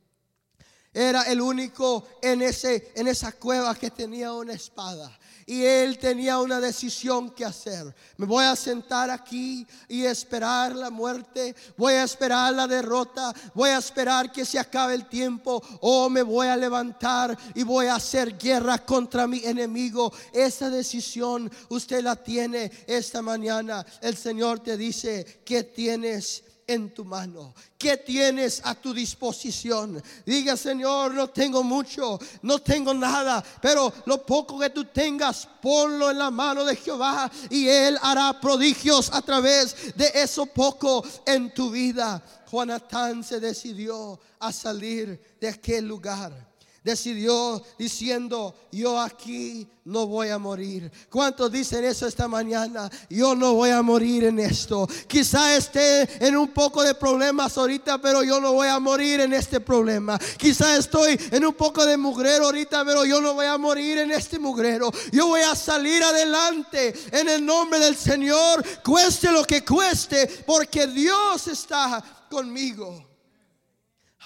Era 0.93 1.23
el 1.23 1.40
único 1.40 2.07
en, 2.23 2.43
ese, 2.43 2.93
en 2.95 3.09
esa 3.09 3.33
cueva 3.33 3.75
que 3.75 3.90
tenía 3.90 4.33
una 4.33 4.53
espada. 4.53 5.19
Y 5.47 5.65
él 5.65 5.99
tenía 5.99 6.39
una 6.39 6.61
decisión 6.61 7.31
que 7.31 7.45
hacer. 7.45 7.95
Me 8.17 8.27
voy 8.27 8.45
a 8.45 8.57
sentar 8.57 9.11
aquí 9.11 9.67
y 9.89 10.05
esperar 10.05 10.75
la 10.75 10.91
muerte. 10.91 11.55
Voy 11.77 11.95
a 11.95 12.05
esperar 12.05 12.55
la 12.55 12.67
derrota. 12.67 13.35
Voy 13.55 13.71
a 13.71 13.79
esperar 13.79 14.33
que 14.33 14.45
se 14.45 14.59
acabe 14.59 14.95
el 14.95 15.07
tiempo. 15.07 15.63
O 15.81 16.09
me 16.09 16.23
voy 16.23 16.47
a 16.47 16.57
levantar 16.57 17.37
y 17.55 17.63
voy 17.63 17.87
a 17.87 17.97
hacer 17.97 18.39
guerra 18.39 18.79
contra 18.79 19.27
mi 19.27 19.45
enemigo. 19.45 20.13
Esa 20.33 20.71
decisión 20.71 21.51
usted 21.69 22.03
la 22.03 22.17
tiene 22.17 22.71
esta 22.87 23.21
mañana. 23.21 23.85
El 24.01 24.17
Señor 24.17 24.61
te 24.61 24.77
dice 24.77 25.43
que 25.45 25.63
tienes 25.65 26.43
en 26.66 26.92
tu 26.92 27.05
mano? 27.05 27.55
¿Qué 27.79 27.96
tienes 27.96 28.61
a 28.64 28.74
tu 28.74 28.94
disposición? 28.94 30.03
Diga, 30.24 30.57
Señor, 30.57 31.14
no 31.14 31.29
tengo 31.29 31.62
mucho, 31.62 32.18
no 32.42 32.59
tengo 32.59 32.94
nada, 32.94 33.44
pero 33.61 33.92
lo 34.07 34.24
poco 34.24 34.59
que 34.59 34.70
tú 34.70 34.85
tengas, 34.87 35.48
ponlo 35.61 36.11
en 36.11 36.18
la 36.18 36.31
mano 36.31 36.64
de 36.64 36.77
Jehová 36.77 37.31
y 37.50 37.68
Él 37.68 37.98
hará 38.03 38.40
prodigios 38.40 39.11
a 39.12 39.22
través 39.22 39.94
de 39.96 40.11
eso 40.14 40.46
poco 40.46 41.05
en 41.27 41.53
tu 41.53 41.70
vida. 41.70 42.22
Juanatán 42.50 43.24
se 43.24 43.40
decidió 43.40 44.18
a 44.38 44.53
salir 44.53 45.37
de 45.40 45.48
aquel 45.48 45.88
lugar 45.88 46.54
decidió 46.85 47.62
diciendo, 47.79 48.55
yo 48.70 49.01
aquí 49.01 49.66
no 49.85 50.07
voy 50.07 50.29
a 50.29 50.38
morir. 50.38 50.92
¿Cuántos 51.09 51.51
dicen 51.51 51.83
eso 51.83 52.07
esta 52.07 52.29
mañana? 52.29 52.90
Yo 53.09 53.35
no 53.35 53.55
voy 53.55 53.70
a 53.70 53.81
morir 53.81 54.25
en 54.25 54.38
esto. 54.38 54.87
Quizá 55.09 55.57
esté 55.57 56.27
en 56.27 56.37
un 56.37 56.49
poco 56.49 56.83
de 56.83 56.94
problemas 56.94 57.57
ahorita, 57.57 58.01
pero 58.03 58.23
yo 58.23 58.38
no 58.38 58.53
voy 58.53 58.68
a 58.68 58.79
morir 58.79 59.20
en 59.20 59.33
este 59.33 59.61
problema. 59.61 60.18
Quizá 60.37 60.77
estoy 60.77 61.18
en 61.31 61.47
un 61.47 61.55
poco 61.55 61.87
de 61.87 61.97
mugrero 61.97 62.44
ahorita, 62.44 62.85
pero 62.85 63.07
yo 63.07 63.18
no 63.20 63.33
voy 63.33 63.47
a 63.47 63.57
morir 63.57 63.99
en 63.99 64.12
este 64.12 64.38
mugrero. 64.38 64.92
Yo 65.11 65.29
voy 65.29 65.40
a 65.40 65.57
salir 65.57 66.03
adelante 66.03 66.94
en 67.12 67.31
el 67.31 67.44
nombre 67.44 67.79
del 67.79 67.97
Señor, 67.97 68.62
cueste 68.85 69.33
lo 69.33 69.44
que 69.44 69.64
cueste, 69.64 70.27
porque 70.47 70.87
Dios 70.87 71.49
está 71.49 72.27
conmigo. 72.31 73.09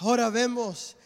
Ahora 0.00 0.28
vemos 0.28 0.96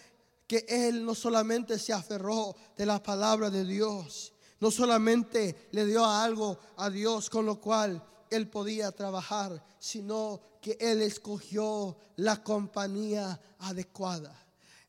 que 0.53 0.67
él 0.69 1.03
no 1.03 1.15
solamente 1.15 1.79
se 1.79 1.95
aferró 1.95 2.55
de 2.77 2.85
la 2.85 3.03
palabra 3.03 3.49
de 3.49 3.65
Dios, 3.65 4.35
no 4.61 4.71
solamente 4.71 5.71
le 5.73 5.87
dio 5.87 6.05
algo 6.05 6.59
a 6.77 6.91
Dios 6.91 7.31
con 7.31 7.47
lo 7.47 7.59
cual 7.59 8.05
él 8.29 8.51
podía 8.51 8.93
trabajar, 8.93 9.65
sino 9.79 10.43
que 10.61 10.77
él 10.79 11.01
escogió 11.01 11.97
la 12.17 12.43
compañía 12.43 13.41
adecuada. 13.61 14.39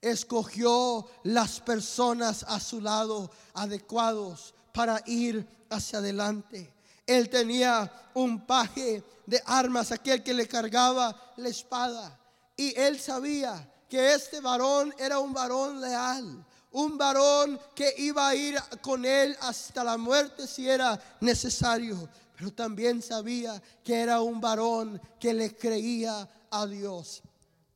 Escogió 0.01 1.07
las 1.23 1.61
personas 1.61 2.43
a 2.45 2.59
su 2.59 2.81
lado 2.81 3.31
adecuados 3.53 4.53
para 4.73 5.01
ir 5.05 5.47
hacia 5.69 5.99
adelante. 5.99 6.73
Él 7.07 7.29
tenía 7.29 7.89
un 8.15 8.45
paje 8.45 9.01
de 9.25 9.41
armas, 9.45 9.93
aquel 9.93 10.23
que 10.23 10.33
le 10.33 10.45
cargaba 10.45 11.33
la 11.37 11.47
espada. 11.47 12.19
Y 12.57 12.77
él 12.77 12.99
sabía 12.99 13.69
que 13.93 14.15
este 14.15 14.41
varón 14.41 14.91
era 14.97 15.19
un 15.19 15.33
varón 15.33 15.79
leal, 15.79 16.43
un 16.71 16.97
varón 16.97 17.59
que 17.75 17.93
iba 17.99 18.27
a 18.27 18.33
ir 18.33 18.57
con 18.81 19.05
él 19.05 19.37
hasta 19.39 19.83
la 19.83 19.97
muerte 19.97 20.47
si 20.47 20.67
era 20.67 20.99
necesario, 21.21 22.09
pero 22.35 22.51
también 22.51 23.03
sabía 23.03 23.61
que 23.83 23.93
era 24.01 24.19
un 24.21 24.41
varón 24.41 24.99
que 25.19 25.31
le 25.31 25.55
creía 25.55 26.27
a 26.49 26.65
Dios. 26.65 27.21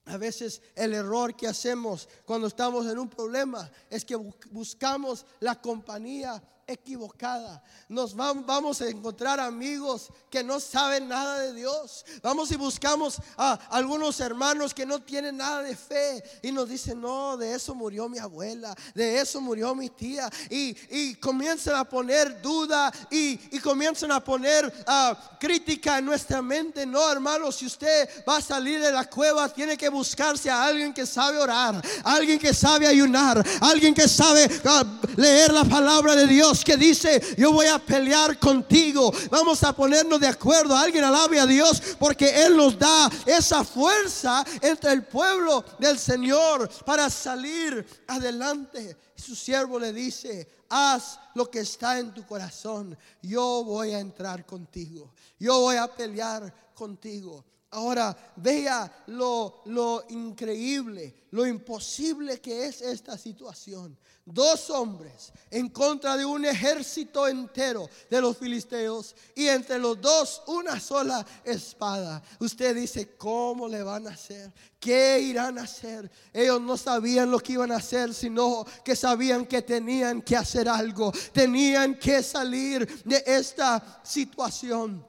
A 0.06 0.18
veces 0.18 0.60
el 0.74 0.96
error 0.96 1.36
que 1.36 1.48
hacemos 1.48 2.10
cuando 2.26 2.48
estamos 2.48 2.88
en 2.88 2.98
un 2.98 3.10
problema 3.10 3.70
es 3.88 4.04
que 4.04 4.16
buscamos 4.16 5.24
la 5.40 5.62
compañía 5.62 6.42
equivocada. 6.68 7.64
Nos 7.88 8.14
vamos 8.14 8.82
a 8.82 8.90
encontrar 8.90 9.40
amigos 9.40 10.10
que 10.30 10.44
no 10.44 10.60
saben 10.60 11.08
nada 11.08 11.40
de 11.40 11.54
Dios. 11.54 12.06
Vamos 12.22 12.52
y 12.52 12.58
buscamos 12.58 13.20
a 13.38 13.54
algunos 13.70 14.20
hermanos 14.20 14.74
que 14.74 14.86
no 14.86 15.00
tienen 15.00 15.38
nada 15.38 15.64
de 15.64 15.76
fe 15.76 16.22
y 16.44 16.52
nos 16.52 16.68
dicen, 16.68 17.00
no, 17.00 17.38
de 17.38 17.54
eso 17.54 17.74
murió 17.74 18.10
mi 18.10 18.20
abuela, 18.20 18.76
de 18.94 19.20
eso 19.20 19.40
murió 19.40 19.74
mi 19.74 19.90
tía. 19.90 20.30
Y, 20.50 21.16
comienzan 21.16 21.76
a 21.76 21.86
poner 21.86 22.42
duda 22.42 22.92
y, 23.10 23.38
comienzan 23.60 24.12
a 24.12 24.24
poner 24.24 24.72
ah, 24.86 25.38
crítica 25.40 26.00
en 26.00 26.06
nuestra 26.06 26.42
mente. 26.42 26.86
No, 26.86 27.10
hermano, 27.10 27.52
si 27.52 27.66
usted 27.66 28.10
va 28.28 28.38
a 28.38 28.42
salir 28.42 28.82
de 28.82 28.92
la 28.92 29.06
cueva, 29.06 29.48
tiene 29.48 29.78
que 29.78 29.88
buscarse 29.88 30.50
a 30.50 30.66
alguien 30.66 30.94
que 30.94 31.06
sabe 31.06 31.38
orar, 31.38 31.82
alguien 32.04 32.38
que 32.38 32.54
sabe 32.54 32.88
ayunar, 32.88 33.46
alguien 33.62 33.94
que 33.94 34.08
sabe 34.08 34.50
ah, 34.66 34.84
leer 35.16 35.54
la 35.54 35.64
palabra 35.64 36.16
de 36.16 36.28
Dios 36.28 36.57
que 36.64 36.78
dice, 36.78 37.22
yo 37.38 37.52
voy 37.52 37.68
a 37.68 37.80
pelear 37.80 38.40
contigo. 38.40 39.14
Vamos 39.30 39.64
a 39.64 39.74
ponernos 39.74 40.20
de 40.20 40.28
acuerdo. 40.28 40.76
Alguien 40.76 41.04
alabe 41.04 41.40
a 41.40 41.46
Dios 41.46 41.82
porque 42.00 42.46
Él 42.46 42.56
nos 42.56 42.78
da 42.78 43.10
esa 43.26 43.64
fuerza 43.64 44.46
entre 44.62 44.92
el 44.92 45.04
pueblo 45.04 45.64
del 45.80 45.98
Señor 45.98 46.70
para 46.86 47.10
salir 47.10 47.86
adelante. 48.08 48.98
Y 49.18 49.22
su 49.22 49.36
siervo 49.36 49.80
le 49.80 49.94
dice, 49.94 50.48
haz 50.70 51.20
lo 51.34 51.50
que 51.50 51.60
está 51.60 52.00
en 52.00 52.14
tu 52.14 52.26
corazón. 52.26 52.98
Yo 53.22 53.64
voy 53.64 53.94
a 53.94 54.00
entrar 54.00 54.46
contigo. 54.46 55.14
Yo 55.40 55.60
voy 55.60 55.76
a 55.78 55.88
pelear 55.88 56.54
contigo. 56.74 57.44
Ahora 57.72 58.16
vea 58.38 59.04
lo, 59.08 59.62
lo, 59.66 60.06
increíble, 60.10 61.26
lo 61.32 61.46
imposible 61.46 62.40
que 62.40 62.68
es 62.68 62.82
esta 62.82 63.18
situación 63.18 63.98
dos 64.28 64.70
hombres 64.70 65.32
en 65.50 65.70
contra 65.70 66.18
de 66.18 66.26
un 66.26 66.44
ejército 66.44 67.28
entero 67.28 67.90
de 68.10 68.20
los 68.20 68.38
filisteos 68.38 69.16
y 69.34 69.48
entre 69.48 69.80
los 69.80 70.00
dos 70.02 70.44
una 70.48 70.80
sola 70.80 71.26
espada. 71.46 72.22
Usted 72.40 72.76
dice, 72.76 73.16
¿cómo 73.16 73.70
le 73.70 73.82
van 73.82 74.06
a 74.08 74.12
hacer? 74.12 74.52
¿Qué 74.80 75.20
irán 75.22 75.58
a 75.58 75.64
hacer? 75.64 76.12
Ellos 76.34 76.62
no 76.62 76.76
sabían 76.76 77.32
lo 77.32 77.40
que 77.40 77.54
iban 77.54 77.72
a 77.72 77.78
hacer, 77.78 78.14
sino 78.14 78.66
que 78.84 78.98
sabían 78.98 79.46
que 79.46 79.62
tenían 79.62 80.22
que 80.22 80.36
hacer 80.36 80.68
algo, 80.68 81.14
tenían 81.32 81.98
que 81.98 82.22
salir 82.22 83.04
de 83.06 83.24
esta 83.26 84.02
situación. 84.04 85.06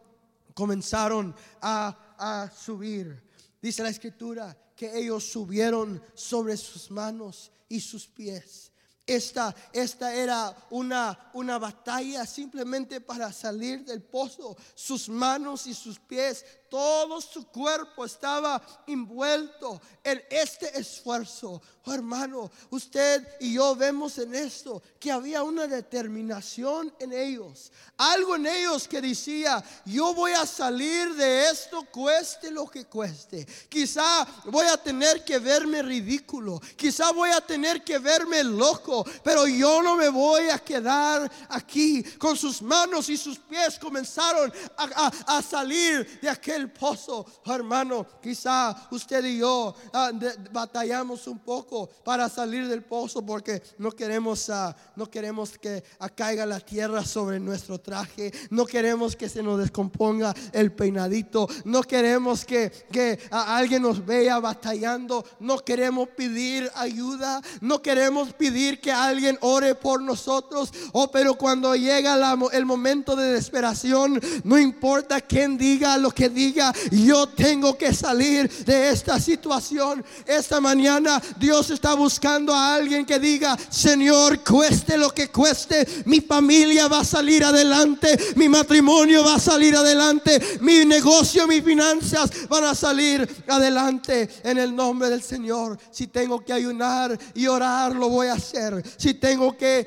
Comenzaron 0.54 1.34
a, 1.60 2.07
a 2.18 2.50
subir. 2.50 3.22
Dice 3.61 3.83
la 3.83 3.88
escritura 3.88 4.57
que 4.76 4.98
ellos 4.98 5.24
subieron 5.24 6.02
sobre 6.14 6.57
sus 6.57 6.90
manos 6.90 7.50
y 7.68 7.81
sus 7.81 8.07
pies 8.07 8.72
esta, 9.08 9.56
esta 9.72 10.14
era 10.14 10.54
una, 10.68 11.30
una 11.32 11.58
batalla 11.58 12.26
simplemente 12.26 13.00
para 13.00 13.32
salir 13.32 13.84
del 13.84 14.02
pozo. 14.02 14.54
Sus 14.74 15.08
manos 15.08 15.66
y 15.66 15.72
sus 15.72 15.98
pies 15.98 16.44
todo 16.68 17.20
su 17.20 17.46
cuerpo 17.46 18.04
estaba 18.04 18.62
envuelto 18.86 19.80
en 20.04 20.22
este 20.30 20.78
esfuerzo. 20.78 21.60
Oh, 21.84 21.94
hermano, 21.94 22.50
usted 22.70 23.26
y 23.40 23.54
yo 23.54 23.74
vemos 23.74 24.18
en 24.18 24.34
esto 24.34 24.82
que 25.00 25.10
había 25.10 25.42
una 25.42 25.66
determinación 25.66 26.92
en 26.98 27.14
ellos. 27.14 27.72
Algo 27.96 28.36
en 28.36 28.46
ellos 28.46 28.86
que 28.86 29.00
decía, 29.00 29.64
yo 29.86 30.12
voy 30.12 30.32
a 30.32 30.44
salir 30.44 31.14
de 31.14 31.48
esto 31.48 31.86
cueste 31.90 32.50
lo 32.50 32.66
que 32.66 32.84
cueste. 32.84 33.46
Quizá 33.70 34.26
voy 34.44 34.66
a 34.66 34.76
tener 34.76 35.24
que 35.24 35.38
verme 35.38 35.80
ridículo. 35.82 36.60
Quizá 36.76 37.10
voy 37.12 37.30
a 37.30 37.40
tener 37.40 37.82
que 37.82 37.98
verme 37.98 38.44
loco. 38.44 38.97
Pero 39.22 39.46
yo 39.46 39.82
no 39.82 39.96
me 39.96 40.08
voy 40.08 40.50
a 40.50 40.58
quedar 40.58 41.30
aquí. 41.48 42.02
Con 42.18 42.37
sus 42.37 42.61
manos 42.61 43.08
y 43.08 43.16
sus 43.16 43.38
pies 43.38 43.78
comenzaron 43.78 44.52
a 44.76 45.42
salir 45.42 46.20
de 46.20 46.28
aquel 46.28 46.58
el 46.58 46.70
pozo, 46.70 47.24
hermano. 47.46 48.06
Quizá 48.20 48.88
usted 48.90 49.24
y 49.24 49.38
yo 49.38 49.74
ah, 49.92 50.11
batallamos 50.52 51.26
un 51.26 51.38
poco 51.38 51.88
para 52.04 52.28
salir 52.28 52.68
del 52.68 52.82
pozo 52.82 53.24
porque 53.24 53.62
no 53.78 53.92
queremos, 53.92 54.50
ah, 54.50 54.74
no 54.96 55.06
queremos 55.06 55.56
que 55.56 55.82
caiga 56.14 56.44
la 56.44 56.61
tierra 56.61 57.04
sobre 57.04 57.38
nuestro 57.40 57.78
traje, 57.78 58.32
no 58.50 58.66
queremos 58.66 59.16
que 59.16 59.28
se 59.28 59.42
nos 59.42 59.58
descomponga 59.58 60.34
el 60.52 60.72
peinadito, 60.72 61.48
no 61.64 61.82
queremos 61.82 62.44
que, 62.44 62.70
que 62.90 63.18
alguien 63.30 63.82
nos 63.82 64.04
vea 64.04 64.38
batallando, 64.40 65.24
no 65.40 65.58
queremos 65.58 66.08
pedir 66.08 66.70
ayuda, 66.74 67.40
no 67.61 67.80
queremos 67.80 68.32
pedir 68.32 68.80
que 68.80 68.88
que 68.88 68.92
alguien 68.92 69.37
ore 69.42 69.74
por 69.74 70.01
nosotros. 70.01 70.72
Oh, 70.92 71.11
pero 71.11 71.35
cuando 71.35 71.77
llega 71.77 72.16
el 72.53 72.64
momento 72.64 73.14
de 73.14 73.33
desesperación, 73.33 74.18
no 74.44 74.59
importa 74.59 75.20
quién 75.20 75.59
diga 75.59 75.98
lo 75.98 76.11
que 76.11 76.31
diga, 76.31 76.72
yo 76.90 77.27
tengo 77.29 77.77
que 77.77 77.92
salir 77.92 78.48
de 78.64 78.88
esta 78.88 79.20
situación. 79.20 80.03
Esta 80.24 80.59
mañana 80.59 81.20
Dios 81.38 81.68
está 81.68 81.92
buscando 81.92 82.55
a 82.55 82.77
alguien 82.77 83.05
que 83.05 83.18
diga, 83.18 83.59
Señor, 83.68 84.42
cueste 84.42 84.96
lo 84.96 85.11
que 85.11 85.29
cueste, 85.29 85.87
mi 86.07 86.22
familia 86.22 86.88
va 86.88 87.01
a 87.01 87.05
salir 87.05 87.44
adelante, 87.44 88.18
mi 88.37 88.48
matrimonio 88.48 89.22
va 89.22 89.35
a 89.35 89.38
salir 89.38 89.77
adelante, 89.77 90.40
mi 90.62 90.87
negocio, 90.87 91.46
mis 91.46 91.62
finanzas 91.62 92.31
van 92.48 92.64
a 92.64 92.74
salir 92.74 93.29
adelante 93.48 94.31
en 94.44 94.57
el 94.57 94.74
nombre 94.74 95.11
del 95.11 95.22
Señor. 95.22 95.79
Si 95.90 96.07
tengo 96.07 96.42
que 96.42 96.55
ayunar 96.55 97.18
y 97.35 97.46
orar, 97.46 97.94
lo 97.94 98.09
voy 98.09 98.29
a 98.29 98.33
hacer. 98.33 98.67
Si 98.96 99.14
tengo 99.14 99.57
que, 99.57 99.87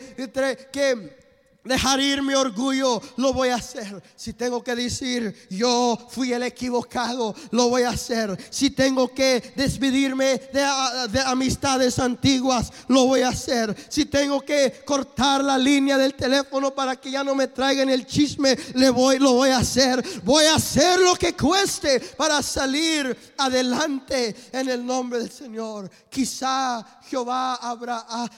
que 0.71 1.20
Dejar 1.63 1.99
ir 1.99 2.23
mi 2.23 2.33
orgullo, 2.33 2.99
lo 3.17 3.33
voy 3.33 3.49
a 3.49 3.55
hacer. 3.55 4.01
Si 4.15 4.33
tengo 4.33 4.63
que 4.63 4.75
decir, 4.75 5.47
yo 5.47 5.95
fui 6.09 6.33
el 6.33 6.41
equivocado, 6.41 7.35
lo 7.51 7.69
voy 7.69 7.83
a 7.83 7.91
hacer. 7.91 8.35
Si 8.49 8.71
tengo 8.71 9.13
que 9.13 9.53
despedirme 9.55 10.41
de, 10.51 11.21
amistades 11.23 11.99
antiguas, 11.99 12.71
lo 12.87 13.05
voy 13.05 13.21
a 13.21 13.29
hacer. 13.29 13.75
Si 13.89 14.05
tengo 14.05 14.41
que 14.41 14.81
cortar 14.83 15.43
la 15.43 15.55
línea 15.55 15.99
del 15.99 16.15
teléfono 16.15 16.73
para 16.73 16.95
que 16.95 17.11
ya 17.11 17.23
no 17.23 17.35
me 17.35 17.47
traigan 17.47 17.89
el 17.89 18.07
chisme, 18.07 18.57
le 18.73 18.89
voy, 18.89 19.19
lo 19.19 19.33
voy 19.33 19.51
a 19.51 19.59
hacer. 19.59 20.03
Voy 20.23 20.45
a 20.45 20.55
hacer 20.55 20.99
lo 20.99 21.13
que 21.13 21.35
cueste 21.35 21.99
para 21.99 22.41
salir 22.41 23.15
adelante 23.37 24.35
en 24.51 24.67
el 24.67 24.83
nombre 24.83 25.19
del 25.19 25.31
Señor. 25.31 25.91
Quizá 26.09 27.01
Jehová 27.07 27.53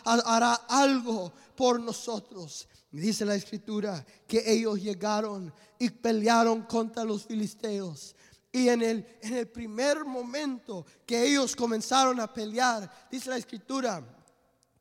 hará 0.03 0.53
algo 0.67 1.31
por 1.55 1.79
nosotros. 1.79 2.67
Dice 2.93 3.25
la 3.25 3.33
escritura 3.33 4.05
que 4.27 4.43
ellos 4.45 4.79
llegaron 4.79 5.51
y 5.79 5.89
pelearon 5.89 6.61
contra 6.61 7.03
los 7.03 7.25
filisteos. 7.25 8.15
Y 8.51 8.69
en 8.69 8.83
el, 8.83 9.17
en 9.21 9.33
el 9.33 9.47
primer 9.47 10.05
momento 10.05 10.85
que 11.03 11.25
ellos 11.25 11.55
comenzaron 11.55 12.19
a 12.19 12.31
pelear, 12.31 13.07
dice 13.09 13.31
la 13.31 13.37
escritura 13.37 14.05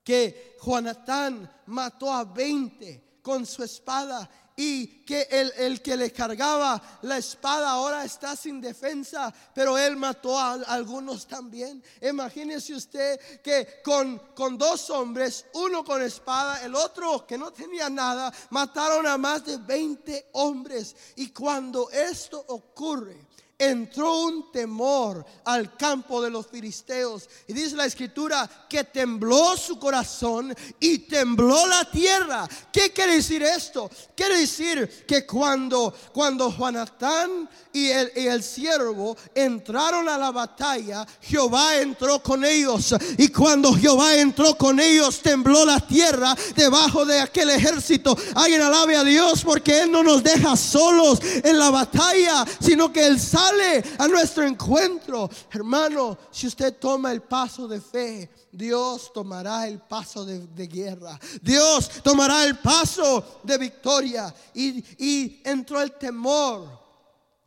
que 0.05 0.57
Jonatán 0.62 1.51
mató 1.66 2.12
a 2.12 2.25
20 2.25 3.20
con 3.22 3.46
su 3.46 3.62
espada 3.62 4.29
y 4.64 4.87
que 5.05 5.27
el, 5.29 5.83
que 5.83 5.96
le 5.96 6.12
cargaba 6.12 6.81
la 7.03 7.18
espada 7.18 7.70
ahora 7.70 8.05
está 8.05 8.37
sin 8.37 8.61
defensa, 8.61 9.35
pero 9.53 9.77
él 9.77 9.96
mató 9.96 10.38
a 10.38 10.53
algunos 10.53 11.27
también. 11.27 11.83
Imagínese 12.01 12.72
usted 12.72 13.18
que 13.42 13.81
con, 13.83 14.18
con 14.37 14.57
dos 14.57 14.88
hombres, 14.90 15.46
uno 15.55 15.85
con 15.85 16.01
espada, 16.01 16.62
el 16.64 16.77
otro 16.77 17.27
que 17.27 17.37
no 17.37 17.53
tenía 17.53 17.90
nada, 17.90 18.33
mataron 18.51 19.05
a 19.09 19.18
más 19.18 19.44
de 19.44 19.57
20 19.57 20.29
hombres. 20.35 20.94
Y 21.16 21.31
cuando 21.31 21.90
esto 21.90 22.44
ocurre, 22.46 23.16
entró 23.62 24.22
un 24.22 24.51
temor 24.51 25.25
al 25.44 25.77
campo 25.77 26.20
de 26.20 26.31
los 26.31 26.48
filisteos. 26.48 27.29
Y 27.46 27.53
dice 27.53 27.77
la 27.77 27.87
escritura 27.87 28.48
que 28.68 28.83
tembló 28.85 29.57
su 29.57 29.79
corazón 29.79 30.55
y 30.81 30.98
tembló 30.98 31.66
la 31.68 31.85
tierra. 31.85 32.48
¿Qué 32.72 32.92
quiere 32.92 33.14
decir 33.14 33.42
esto? 33.42 33.88
Quiere 34.16 34.38
decir 34.38 35.05
que 35.07 35.25
cuando, 35.25 35.94
cuando 36.12 36.51
Juanatán 36.51 37.48
y 37.72 37.88
el, 37.88 38.12
y 38.16 38.27
el 38.27 38.42
siervo 38.42 39.16
entraron 39.35 40.09
a 40.09 40.18
la 40.18 40.33
batalla, 40.33 41.07
Jehová 41.20 41.77
entró 41.77 42.20
con 42.20 42.44
ellos. 42.44 42.94
Y 43.16 43.29
cuando 43.29 43.72
Jehová 43.75 44.16
entró 44.16 44.57
con 44.57 44.81
ellos, 44.81 45.20
tembló 45.20 45.64
la 45.64 45.79
tierra 45.79 46.37
debajo 46.57 47.05
de 47.05 47.20
aquel 47.20 47.51
ejército. 47.51 48.16
Alguien 48.35 48.62
alabe 48.62 48.96
a 48.96 49.05
Dios 49.05 49.42
porque 49.44 49.83
Él 49.83 49.92
no 49.92 50.03
nos 50.03 50.22
deja 50.22 50.57
solos 50.57 51.20
en 51.22 51.59
la 51.59 51.70
batalla, 51.70 52.44
sino 52.61 52.92
que 52.92 53.07
Él 53.07 53.20
sale 53.52 53.82
a 53.98 54.08
nuestro 54.08 54.44
encuentro. 54.44 55.28
Hermano, 55.50 56.18
si 56.30 56.46
usted 56.46 56.76
toma 56.76 57.12
el 57.12 57.22
paso 57.22 57.68
de 57.68 57.80
fe, 57.80 58.30
Dios 58.50 59.12
tomará 59.12 59.66
el 59.66 59.80
paso 59.80 60.24
de, 60.24 60.66
guerra. 60.66 61.18
Dios 61.40 62.02
tomará 62.02 62.44
el 62.44 62.58
paso 62.58 63.40
de 63.42 63.58
victoria. 63.58 64.34
Y, 64.54 64.84
y 64.98 65.42
entró 65.44 65.80
el 65.80 65.92
temor 65.92 66.82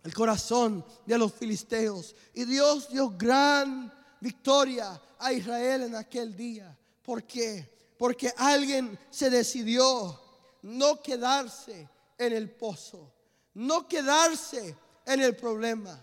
el 0.04 0.14
corazón 0.14 0.86
de 1.06 1.18
los 1.18 1.34
filisteos. 1.34 2.16
Y 2.34 2.46
Dios 2.46 2.90
dio 2.90 3.10
gran 3.18 3.92
victoria 4.22 5.02
a 5.18 5.34
Israel 5.34 5.84
en 5.84 5.96
aquel 5.96 6.36
día. 6.36 6.78
¿Por 7.02 7.24
qué? 7.24 7.74
Porque 7.98 8.32
alguien 8.38 9.00
se 9.10 9.30
decidió 9.30 10.20
no 10.62 11.02
quedarse 11.02 11.90
en 12.18 12.34
el 12.34 12.52
pozo, 12.52 13.12
no 13.56 13.88
quedarse 13.88 14.76
en 15.06 15.22
el 15.22 15.36
problema, 15.36 16.00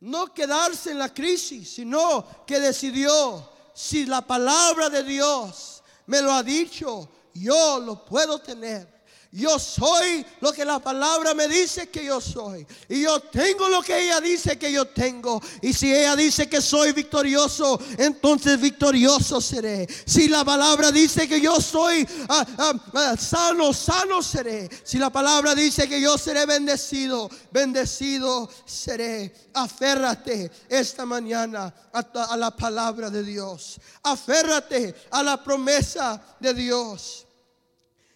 no 0.00 0.32
quedarse 0.32 0.90
en 0.90 0.98
la 0.98 1.12
crisis, 1.12 1.74
sino 1.74 2.44
que 2.46 2.58
decidió, 2.58 3.50
si 3.74 4.06
la 4.06 4.22
palabra 4.22 4.90
de 4.90 5.02
Dios 5.04 5.82
me 6.06 6.20
lo 6.20 6.32
ha 6.32 6.42
dicho, 6.42 7.08
yo 7.34 7.78
lo 7.78 8.04
puedo 8.04 8.40
tener. 8.40 8.99
Yo 9.32 9.60
soy 9.60 10.26
lo 10.40 10.52
que 10.52 10.64
la 10.64 10.80
palabra 10.80 11.34
me 11.34 11.46
dice 11.46 11.88
que 11.88 12.04
yo 12.04 12.20
soy. 12.20 12.66
Y 12.88 13.02
yo 13.02 13.20
tengo 13.20 13.68
lo 13.68 13.80
que 13.80 14.02
ella 14.02 14.20
dice 14.20 14.58
que 14.58 14.72
yo 14.72 14.86
tengo. 14.86 15.40
Y 15.62 15.72
si 15.72 15.94
ella 15.94 16.16
dice 16.16 16.48
que 16.48 16.60
soy 16.60 16.90
victorioso, 16.92 17.80
entonces 17.96 18.60
victorioso 18.60 19.40
seré. 19.40 19.86
Si 20.04 20.26
la 20.26 20.44
palabra 20.44 20.90
dice 20.90 21.28
que 21.28 21.40
yo 21.40 21.60
soy 21.60 22.04
ah, 22.28 22.44
ah, 22.58 22.72
ah, 22.94 23.16
sano, 23.16 23.72
sano 23.72 24.20
seré. 24.20 24.68
Si 24.82 24.98
la 24.98 25.10
palabra 25.10 25.54
dice 25.54 25.88
que 25.88 26.00
yo 26.00 26.18
seré 26.18 26.44
bendecido, 26.44 27.30
bendecido 27.52 28.50
seré. 28.66 29.32
Aférrate 29.54 30.50
esta 30.68 31.06
mañana 31.06 31.72
a 31.92 32.36
la 32.36 32.50
palabra 32.50 33.10
de 33.10 33.22
Dios. 33.22 33.78
Aférrate 34.02 34.92
a 35.12 35.22
la 35.22 35.40
promesa 35.44 36.20
de 36.40 36.52
Dios. 36.52 37.26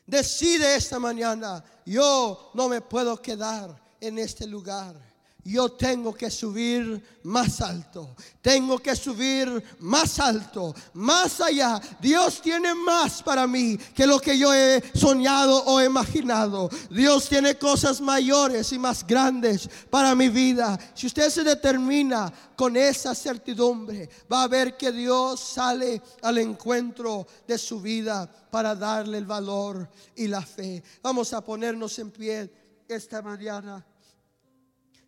Decide 0.06 0.76
esta 0.76 0.98
mañana, 0.98 1.64
yo 1.86 2.50
no 2.54 2.68
me 2.68 2.80
puedo 2.80 3.20
quedar 3.20 3.80
en 4.00 4.18
este 4.18 4.46
lugar. 4.46 5.13
Yo 5.44 5.68
tengo 5.72 6.14
que 6.14 6.30
subir 6.30 7.02
más 7.24 7.61
alto. 7.61 8.16
Tengo 8.40 8.78
que 8.78 8.96
subir 8.96 9.62
más 9.80 10.18
alto, 10.18 10.74
más 10.94 11.38
allá. 11.42 11.78
Dios 12.00 12.40
tiene 12.40 12.74
más 12.74 13.22
para 13.22 13.46
mí 13.46 13.76
que 13.94 14.07
lo 14.07 14.18
que 14.18 14.38
yo 14.38 14.54
he 14.54 14.83
soñado 14.94 15.64
o 15.66 15.83
imaginado. 15.83 16.70
Dios 16.88 17.28
tiene 17.28 17.59
cosas 17.59 18.00
mayores 18.00 18.72
y 18.72 18.78
más 18.78 19.07
grandes 19.07 19.68
para 19.90 20.14
mi 20.14 20.30
vida. 20.30 20.78
Si 20.94 21.09
usted 21.09 21.28
se 21.28 21.44
determina 21.44 22.33
con 22.57 22.76
esa 22.76 23.14
certidumbre, 23.14 24.09
va 24.33 24.44
a 24.44 24.48
ver 24.48 24.78
que 24.78 24.92
Dios 24.92 25.40
sale 25.40 26.00
al 26.22 26.38
encuentro 26.38 27.26
de 27.46 27.59
su 27.59 27.83
vida 27.83 28.26
para 28.50 28.74
darle 28.74 29.18
el 29.18 29.26
valor 29.26 29.90
y 30.16 30.26
la 30.26 30.40
fe. 30.40 30.83
Vamos 31.02 31.35
a 31.35 31.44
ponernos 31.44 31.98
en 31.98 32.11
pie 32.11 32.50
esta 32.88 33.20
mañana. 33.20 33.85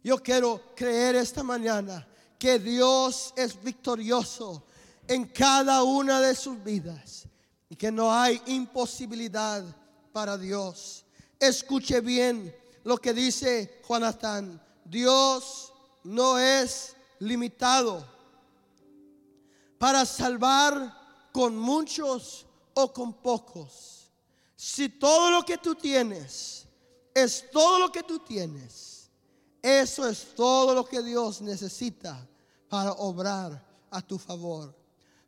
Yo 0.07 0.23
quiero 0.23 0.63
creer 0.77 1.17
esta 1.17 1.43
mañana 1.43 2.07
que 2.39 2.61
Dios 2.61 3.35
es 3.37 3.61
victorioso 3.61 4.63
en 5.09 5.25
cada 5.25 5.83
una 5.83 6.21
de 6.21 6.33
sus 6.37 6.63
vidas 6.63 7.27
y 7.69 7.75
que 7.75 7.91
no 7.91 8.15
hay 8.15 8.41
imposibilidad 8.47 9.65
para 10.13 10.39
Dios. 10.39 11.05
Escuche 11.41 12.01
bien 12.03 12.55
lo 12.85 12.99
que 12.99 13.13
dice 13.13 13.83
Jonathan. 13.89 14.63
Dios 14.85 15.73
no 16.05 16.39
es 16.39 16.95
limitado 17.19 18.07
para 19.77 20.07
salvar 20.07 21.29
con 21.33 21.59
muchos 21.59 22.47
o 22.75 22.93
con 22.93 23.13
pocos. 23.13 24.09
Si 24.55 24.89
todo 24.89 25.33
lo 25.33 25.45
que 25.45 25.59
tú 25.59 25.75
tienes 25.75 26.65
es 27.13 27.51
todo 27.51 27.81
lo 27.81 27.91
que 27.91 28.05
tú 28.05 28.21
tienes, 28.21 28.96
eso 29.67 30.09
es 30.09 30.33
todo 30.37 30.73
lo 30.73 30.85
que 30.85 31.03
Dios 31.03 31.41
necesita 31.41 32.25
para 32.69 32.93
obrar 32.93 33.61
a 33.91 34.01
tu 34.01 34.17
favor. 34.17 34.73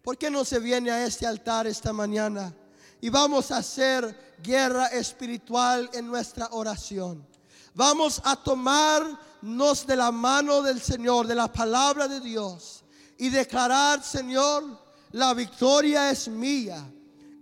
¿Por 0.01 0.17
qué 0.17 0.31
no 0.31 0.45
se 0.45 0.61
viene 0.61 0.93
a 0.93 1.05
este 1.05 1.27
altar 1.27 1.67
esta 1.67 1.93
mañana 1.93 2.55
y 3.01 3.09
vamos 3.09 3.51
a 3.51 3.57
hacer 3.57 4.37
guerra 4.41 4.87
espiritual 4.87 5.91
en 5.93 6.07
nuestra 6.07 6.51
oración? 6.53 7.27
Vamos 7.75 8.23
a 8.25 8.37
tomarnos 8.37 9.85
de 9.85 9.97
la 9.97 10.13
mano 10.13 10.63
del 10.63 10.81
Señor, 10.81 11.27
de 11.27 11.35
la 11.35 11.53
palabra 11.53 12.07
de 12.07 12.21
Dios 12.21 12.85
y 13.19 13.31
declarar, 13.31 14.05
Señor, 14.05 14.79
la 15.11 15.35
victoria 15.35 16.11
es 16.11 16.29
mía 16.29 16.89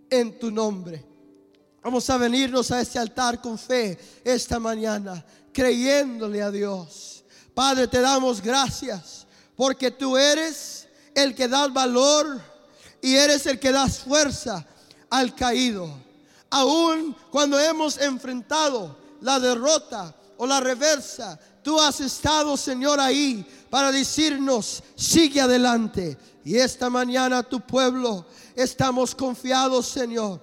en 0.09 0.39
tu 0.39 0.51
nombre. 0.51 1.05
Vamos 1.83 2.09
a 2.09 2.17
venirnos 2.17 2.71
a 2.71 2.81
este 2.81 2.99
altar 2.99 3.41
con 3.43 3.59
fe 3.59 3.99
esta 4.25 4.59
mañana 4.59 5.23
creyéndole 5.57 6.43
a 6.43 6.51
Dios. 6.51 7.25
Padre, 7.55 7.89
te 7.89 8.03
damos 8.03 8.43
gracias 8.43 9.27
porque 9.57 9.91
tú 9.91 10.15
eres 10.19 10.87
el 11.15 11.35
que 11.35 11.49
da 11.49 11.67
valor 11.69 12.43
y 13.01 13.15
eres 13.15 13.47
el 13.47 13.59
que 13.59 13.73
das 13.73 14.01
fuerza 14.01 14.67
al 15.09 15.35
caído. 15.35 15.89
Aún 16.51 17.17
cuando 17.31 17.59
hemos 17.59 17.97
enfrentado 17.97 18.99
la 19.23 19.41
derrota 19.41 20.15
o 20.37 20.47
la 20.47 20.61
reversa, 20.61 21.41
tú 21.63 21.81
has 21.81 22.01
estado, 22.01 22.55
Señor, 22.59 23.01
ahí 23.01 23.43
para 23.71 23.91
decirnos, 23.91 24.83
sigue 24.95 25.41
adelante. 25.41 26.19
Y 26.45 26.59
esta 26.59 26.91
mañana 26.91 27.43
tu 27.43 27.61
pueblo 27.63 28.27
estamos 28.55 29.15
confiados, 29.15 29.87
Señor. 29.87 30.39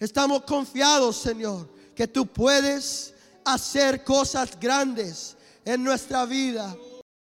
Estamos 0.00 0.42
confiados, 0.42 1.16
Señor, 1.16 1.68
que 1.94 2.08
tú 2.08 2.26
puedes 2.26 3.14
hacer 3.44 4.04
cosas 4.04 4.58
grandes 4.60 5.36
en 5.64 5.82
nuestra 5.82 6.24
vida 6.26 6.74